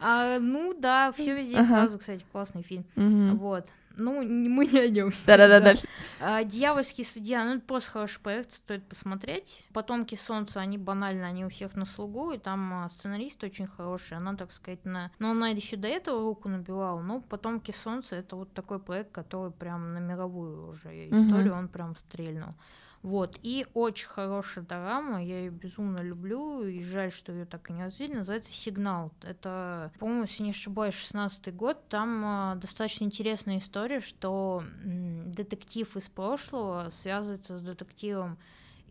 [0.00, 2.84] А, ну да, все везде и сразу, кстати, классный фильм.
[2.94, 3.66] Вот.
[3.98, 5.12] Ну, мы не о нем.
[5.26, 5.88] Да-да-да, дальше.
[6.20, 9.66] А, Дьявольский судья, ну, это просто хороший проект, стоит посмотреть.
[9.72, 14.16] Потомки солнца, они банально, они у всех на слугу, и там а, сценарист очень хороший,
[14.16, 15.10] она, так сказать, на...
[15.18, 19.50] Но она еще до этого руку набивала, но Потомки солнца это вот такой проект, который
[19.50, 22.54] прям на мировую уже историю, он прям стрельнул.
[23.02, 23.38] Вот.
[23.42, 27.84] И очень хорошая дорама, я ее безумно люблю, и жаль, что ее так и не
[27.84, 29.12] развили, называется «Сигнал».
[29.22, 35.96] Это, по-моему, если не ошибаюсь, 16 год, там а, достаточно интересная история, что м, детектив
[35.96, 38.38] из прошлого связывается с детективом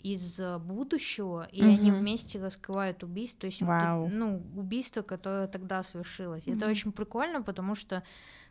[0.01, 1.73] из будущего, и mm-hmm.
[1.73, 4.07] они вместе раскрывают убийство, то есть wow.
[4.07, 6.45] ну, убийство, которое тогда свершилось.
[6.45, 6.55] Mm-hmm.
[6.55, 8.03] Это очень прикольно, потому что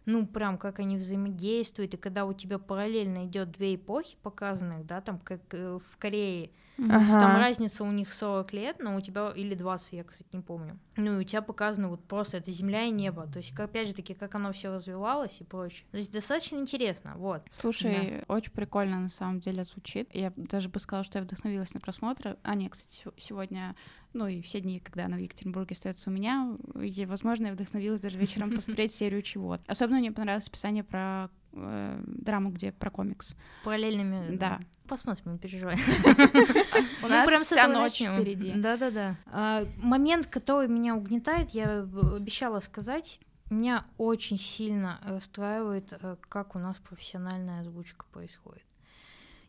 [0.07, 5.01] ну, прям как они взаимодействуют, и когда у тебя параллельно идет две эпохи показанных, да,
[5.01, 7.21] там как э, в Корее, Ага.
[7.21, 10.79] Там разница у них 40 лет, но у тебя или 20, я, кстати, не помню.
[10.97, 13.27] Ну, и у тебя показано вот просто это земля и небо.
[13.27, 15.87] То есть, опять же таки, как оно все развивалось и прочее.
[15.91, 17.43] То есть достаточно интересно, вот.
[17.51, 18.35] Слушай, да.
[18.35, 20.15] очень прикольно на самом деле звучит.
[20.15, 22.37] Я даже бы сказала, что я вдохновилась на просмотр.
[22.43, 23.75] А, нет, кстати, сегодня,
[24.17, 28.01] ну и все дни, когда она в Екатеринбурге остается у меня, и, возможно, я вдохновилась
[28.01, 29.63] даже вечером посмотреть серию чего-то.
[29.67, 33.35] Особенно мне понравилось описание про э, драму, где про комикс.
[33.65, 34.37] Параллельными.
[34.37, 34.61] Да.
[34.89, 35.77] Посмотрим, не переживай.
[37.03, 38.53] У нас прям вся ночь впереди.
[38.55, 39.17] Да-да-да.
[39.27, 46.59] А, момент, который меня угнетает, я обещала сказать, меня очень сильно расстраивает, э, как у
[46.59, 48.66] нас профессиональная озвучка происходит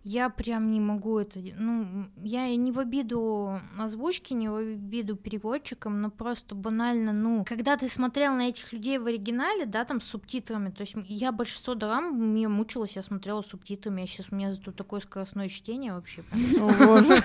[0.04, 6.02] я прям не могу это, ну, я не в обиду озвучки, не в обиду переводчикам,
[6.02, 10.06] но просто банально, ну, когда ты смотрел на этих людей в оригинале, да, там с
[10.06, 14.36] субтитрами, то есть я большинство драм, мне мучилась, я смотрела с субтитрами, я сейчас у
[14.36, 16.24] меня зато такое скоростное чтение вообще.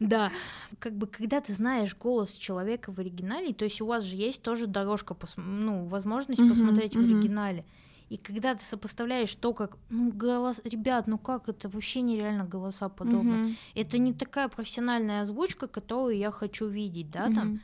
[0.00, 0.32] Да,
[0.78, 4.42] как бы, когда ты знаешь голос человека в оригинале, то есть у вас же есть
[4.42, 7.64] тоже дорожка, ну, возможность посмотреть в оригинале,
[8.12, 12.90] и когда ты сопоставляешь то, как, ну, голос, ребят, ну как это вообще нереально голоса
[12.90, 13.32] подобно.
[13.32, 13.54] Mm-hmm.
[13.74, 17.34] Это не такая профессиональная озвучка, которую я хочу видеть, да, mm-hmm.
[17.34, 17.60] там.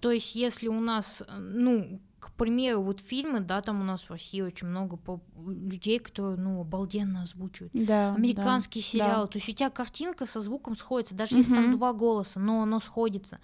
[0.00, 4.10] То есть, если у нас, ну, к примеру, вот фильмы, да, там у нас в
[4.10, 4.98] России очень много
[5.46, 7.72] людей, которые, ну, обалденно озвучивают.
[7.72, 9.26] Да, Американские да, сериалы.
[9.26, 9.28] Да.
[9.28, 11.38] То есть у тебя картинка со звуком сходится, даже mm-hmm.
[11.38, 13.38] если там два голоса, но оно сходится.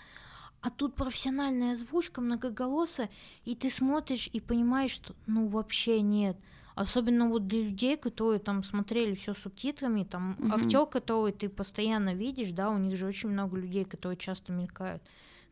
[0.63, 3.09] А тут профессиональная озвучка, многоголосая,
[3.45, 6.37] и ты смотришь и понимаешь, что ну вообще нет.
[6.75, 10.55] Особенно вот для людей, которые там смотрели все субтитрами, там mm-hmm.
[10.55, 15.03] актер, который ты постоянно видишь, да, у них же очень много людей, которые часто мелькают.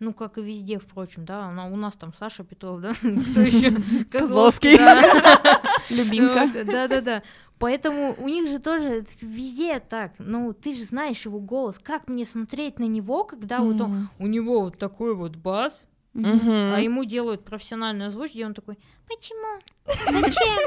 [0.00, 1.48] Ну, как и везде, впрочем, да.
[1.48, 3.76] У нас там Саша Петров, да, кто еще?
[4.10, 4.76] Козловский.
[5.94, 6.64] Любимка.
[6.64, 7.22] Да-да-да.
[7.58, 10.12] Поэтому у них же тоже везде так.
[10.18, 11.80] Ну, ты же знаешь его голос.
[11.80, 14.10] Как мне смотреть на него, когда вот он...
[14.18, 15.84] У него вот такой вот бас,
[16.14, 16.74] Uh-huh.
[16.74, 19.60] А ему делают профессиональную озвучку, и он такой, почему?
[19.86, 20.58] Зачем?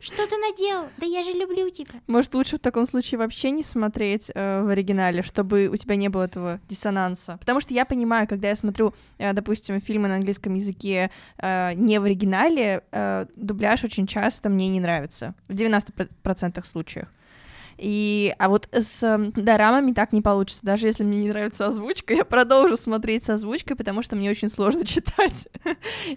[0.00, 0.88] Что ты наделал?
[0.98, 2.00] Да я же люблю тебя.
[2.06, 6.08] Может, лучше в таком случае вообще не смотреть э, в оригинале, чтобы у тебя не
[6.08, 7.36] было этого диссонанса.
[7.38, 11.98] Потому что я понимаю, когда я смотрю, э, допустим, фильмы на английском языке э, не
[11.98, 15.34] в оригинале, э, дубляж очень часто мне не нравится.
[15.48, 17.08] В 90% случаев.
[17.78, 20.60] И, а вот с эм, дорамами так не получится.
[20.62, 24.48] Даже если мне не нравится озвучка, я продолжу смотреть с озвучкой, потому что мне очень
[24.48, 25.48] сложно читать.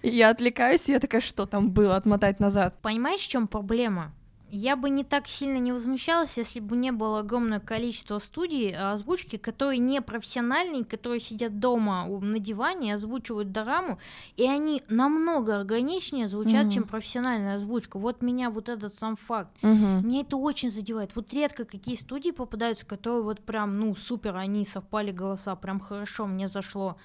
[0.01, 2.75] и я отвлекаюсь, и я такая, что там было, отмотать назад.
[2.81, 4.13] Понимаешь, в чем проблема?
[4.57, 8.93] Я бы не так сильно не возмущалась, если бы не было огромное количество студий а,
[8.93, 13.99] озвучки, которые не профессиональные, которые сидят дома на диване, озвучивают дораму,
[14.37, 16.71] и они намного органичнее звучат, mm-hmm.
[16.71, 17.99] чем профессиональная озвучка.
[17.99, 19.51] Вот меня вот этот сам факт.
[19.61, 20.03] Mm-hmm.
[20.03, 21.11] Меня это очень задевает.
[21.15, 26.27] Вот редко какие студии попадаются, которые вот прям, ну, супер, они совпали голоса, прям хорошо,
[26.27, 26.95] мне зашло.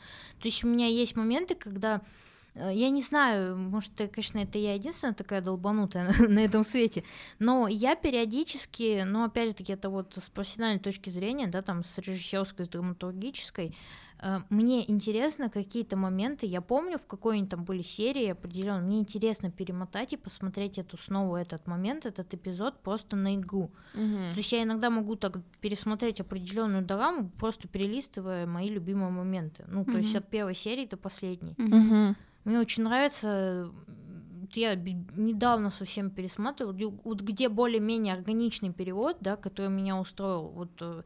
[0.41, 2.01] То есть у меня есть моменты, когда
[2.55, 7.05] я не знаю, может, конечно, это я единственная такая долбанутая на, на этом свете,
[7.39, 11.85] но я периодически, ну, опять же таки, это вот с профессиональной точки зрения, да, там,
[11.85, 13.75] с режиссерской, с драматургической,
[14.23, 19.51] Э, мне интересно какие-то моменты, я помню, в какой-нибудь там были серии определенно, мне интересно
[19.51, 23.71] перемотать и посмотреть эту снова этот момент, этот эпизод просто на игру.
[23.95, 24.33] Мгм.
[24.33, 29.65] То есть я иногда могу так пересмотреть определенную драму, просто перелистывая мои любимые моменты.
[29.69, 30.19] Ну, то есть Мгм.
[30.19, 31.55] от первой серии до последней.
[31.57, 32.17] Мгм.
[32.45, 33.71] Мне очень нравится.
[34.53, 40.49] Я недавно совсем пересматривала, где- вот где более-менее органичный перевод, да, который меня устроил.
[40.49, 41.03] Вот э,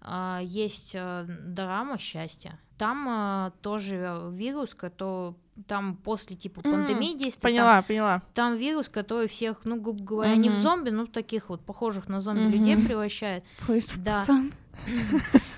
[0.00, 2.58] а, есть э, дорама счастья.
[2.78, 5.34] Там э, тоже вирус, который
[5.66, 7.42] там после типа пандемии действует.
[7.42, 8.22] там- Поняла, поняла.
[8.34, 12.08] Там, вирус, который всех, ну, грубо говоря, не в зомби, но в таких вот похожих
[12.08, 12.50] на зомби Мгм.
[12.52, 13.44] людей превращает.
[13.66, 14.20] Поезд в Да.
[14.20, 14.52] Пусан.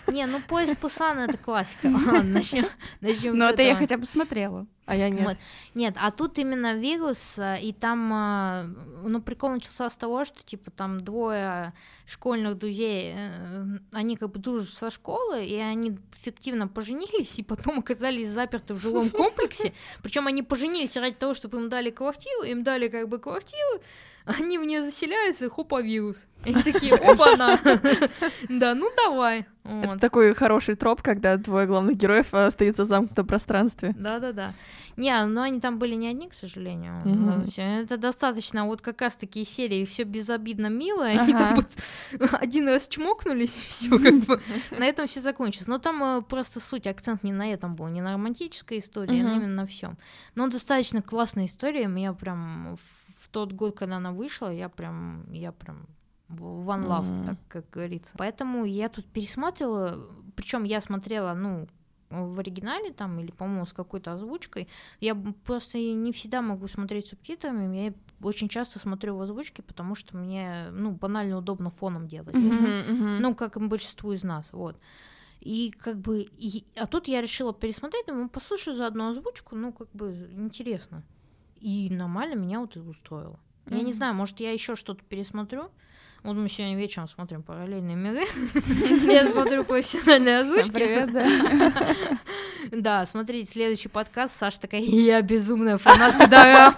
[0.06, 1.86] Не, ну поезд Пусана это классика.
[1.86, 2.66] Ладно, начнем.
[3.00, 4.66] начнем Ну, это я хотя бы смотрела.
[4.88, 5.20] А я нет.
[5.20, 5.36] Вот.
[5.74, 8.62] Нет, а тут именно вирус, э, и там, э,
[9.06, 11.74] ну, прикол начался с того, что, типа, там двое
[12.06, 17.80] школьных друзей, э, они как бы дружат со школы, и они фиктивно поженились, и потом
[17.80, 22.64] оказались заперты в жилом комплексе, причем они поженились ради того, чтобы им дали квартиру, им
[22.64, 23.82] дали как бы квартиру,
[24.29, 26.26] они в нее заселяются, и хопа, вирус.
[26.45, 27.59] И они такие, опа-на.
[28.49, 29.47] Да, ну давай.
[29.64, 33.95] Это такой хороший троп, когда двое главных героев остаются в замкнутом пространстве.
[33.99, 34.55] Да-да-да.
[34.97, 37.03] Не, но они там были не одни, к сожалению.
[37.05, 42.68] Ну, Это достаточно вот как раз такие серии, все безобидно мило, они там вот один
[42.68, 44.41] раз чмокнулись, и все как бы
[44.76, 45.68] на этом все закончилось.
[45.68, 49.37] Но там э, просто суть, акцент не на этом был, не на романтической истории, а
[49.37, 49.99] именно на всем.
[50.35, 52.97] Но достаточно классная история, меня прям в,
[53.29, 55.87] в тот год, когда она вышла, я прям, я прям
[56.31, 57.24] one love, Мгм.
[57.26, 58.14] так как говорится.
[58.16, 61.68] Поэтому я тут пересматривала, причем я смотрела, ну,
[62.11, 64.66] в оригинале там или, по-моему, с какой-то озвучкой.
[65.01, 65.14] Я
[65.45, 67.76] просто не всегда могу смотреть субтитрами.
[67.76, 67.95] Я
[68.26, 72.35] очень часто смотрю в озвучке, потому что мне, ну, банально удобно фоном делать.
[72.35, 73.14] Мгм, мгм.
[73.20, 74.79] Ну, как и большинству из нас, вот.
[75.41, 79.89] И как бы, и- а тут я решила пересмотреть, думаю, послушаю заодно озвучку, ну, как
[79.93, 81.03] бы интересно.
[81.61, 83.38] И нормально меня вот и устроило.
[83.66, 85.70] Я не знаю, может, я еще что-то пересмотрю.
[86.22, 88.24] Вот мы сегодня вечером смотрим параллельные миры.
[89.12, 90.70] Я смотрю профессиональные озвучки.
[90.72, 91.26] привет, да.
[92.70, 94.36] Да, смотрите, следующий подкаст.
[94.36, 96.74] Саша такая, я безумная фанатка Дорам.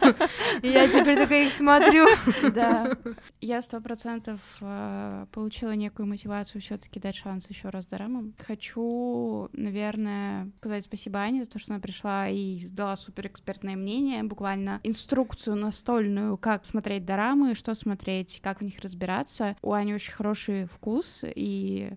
[0.62, 2.07] Я теперь такая их смотрю.
[2.53, 2.97] Да.
[3.41, 8.34] Я сто процентов э, получила некую мотивацию все-таки дать шанс еще раз дорамам.
[8.47, 14.80] Хочу, наверное, сказать спасибо Ане за то, что она пришла и сдала суперэкспертное мнение, буквально
[14.82, 19.57] инструкцию настольную, как смотреть дорамы, что смотреть, как в них разбираться.
[19.62, 21.93] У Ани очень хороший вкус и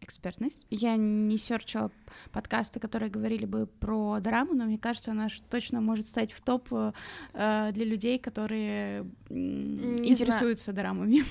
[0.00, 0.66] экспертность.
[0.70, 1.90] Я не серчила
[2.32, 6.68] подкасты, которые говорили бы про драму, но мне кажется, она точно может стать в топ
[6.72, 6.92] э,
[7.72, 11.24] для людей, которые Не интересуются драмами.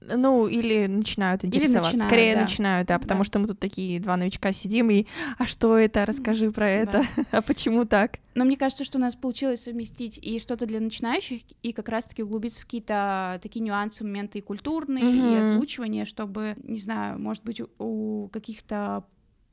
[0.00, 1.90] Ну, или начинают интересоваться.
[1.92, 2.40] начинают, Скорее да.
[2.40, 3.24] начинают, да, потому Да.
[3.24, 5.06] что мы тут такие два новичка сидим и
[5.38, 6.06] а что это?
[6.06, 7.04] Расскажи про это.
[7.32, 8.18] А почему так?
[8.34, 12.22] Но мне кажется, что у нас получилось совместить и что-то для начинающих, и как раз-таки
[12.22, 15.40] углубиться в какие-то такие нюансы, моменты и культурные, и Мгм.
[15.40, 19.04] озвучивание, чтобы, не знаю, может быть, у- каких-то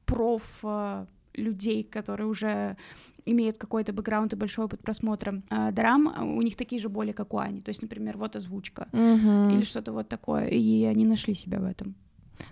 [0.05, 2.77] проф э, людей, которые уже
[3.31, 7.11] имеют какой-то бэкграунд и большой опыт просмотра э, драм, а у них такие же боли,
[7.11, 7.61] как у Ани.
[7.61, 11.95] То есть, например, вот озвучка или что-то вот такое, и они нашли себя в этом.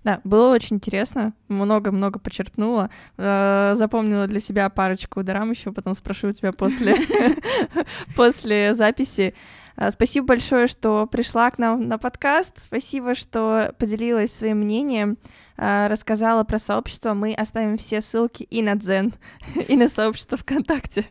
[0.04, 6.30] Да, было очень интересно, много-много почерпнула, Э, запомнила для себя парочку дорам еще, потом спрошу
[6.30, 6.96] у тебя после,
[8.16, 9.34] после записи.
[9.78, 15.18] Э, Спасибо большое, что пришла к нам на подкаст, спасибо, что поделилась своим мнением,
[15.58, 17.14] э, рассказала про сообщество.
[17.14, 19.14] Мы оставим все ссылки и на Дзен,
[19.68, 21.06] и на сообщество ВКонтакте.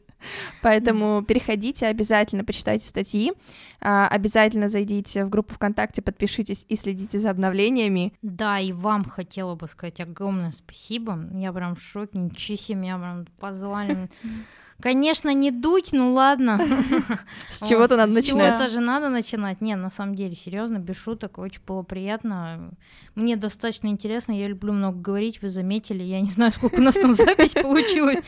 [0.62, 3.32] Поэтому переходите, обязательно почитайте статьи,
[3.80, 8.14] а, обязательно зайдите в группу ВКонтакте, подпишитесь и следите за обновлениями.
[8.22, 11.18] Да, и вам хотела бы сказать огромное спасибо.
[11.34, 14.08] Я прям в шоке, ничего себе, меня прям позвали.
[14.84, 16.60] Конечно, не дуть, ну ладно.
[17.48, 18.54] С чего-то надо С начинать.
[18.54, 19.62] чего-то же надо начинать.
[19.62, 22.70] Не, на самом деле, серьезно, без шуток, очень было приятно.
[23.14, 26.02] Мне достаточно интересно, я люблю много говорить, вы заметили.
[26.02, 28.18] Я не знаю, сколько у нас там запись получилась,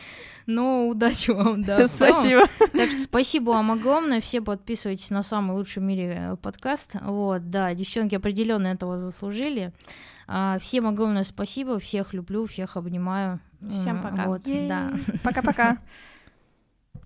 [0.47, 1.87] но удачи вам, да.
[1.87, 2.47] Спасибо.
[2.73, 4.19] Так что спасибо вам огромное.
[4.19, 6.95] Все подписывайтесь на самый лучший в мире э, подкаст.
[6.99, 9.73] Вот, да, девчонки определенно этого заслужили.
[10.27, 13.41] А, Всем огромное спасибо, всех люблю, всех обнимаю.
[13.69, 14.25] Всем пока.
[14.25, 14.91] Вот, да.
[15.23, 15.77] Пока-пока.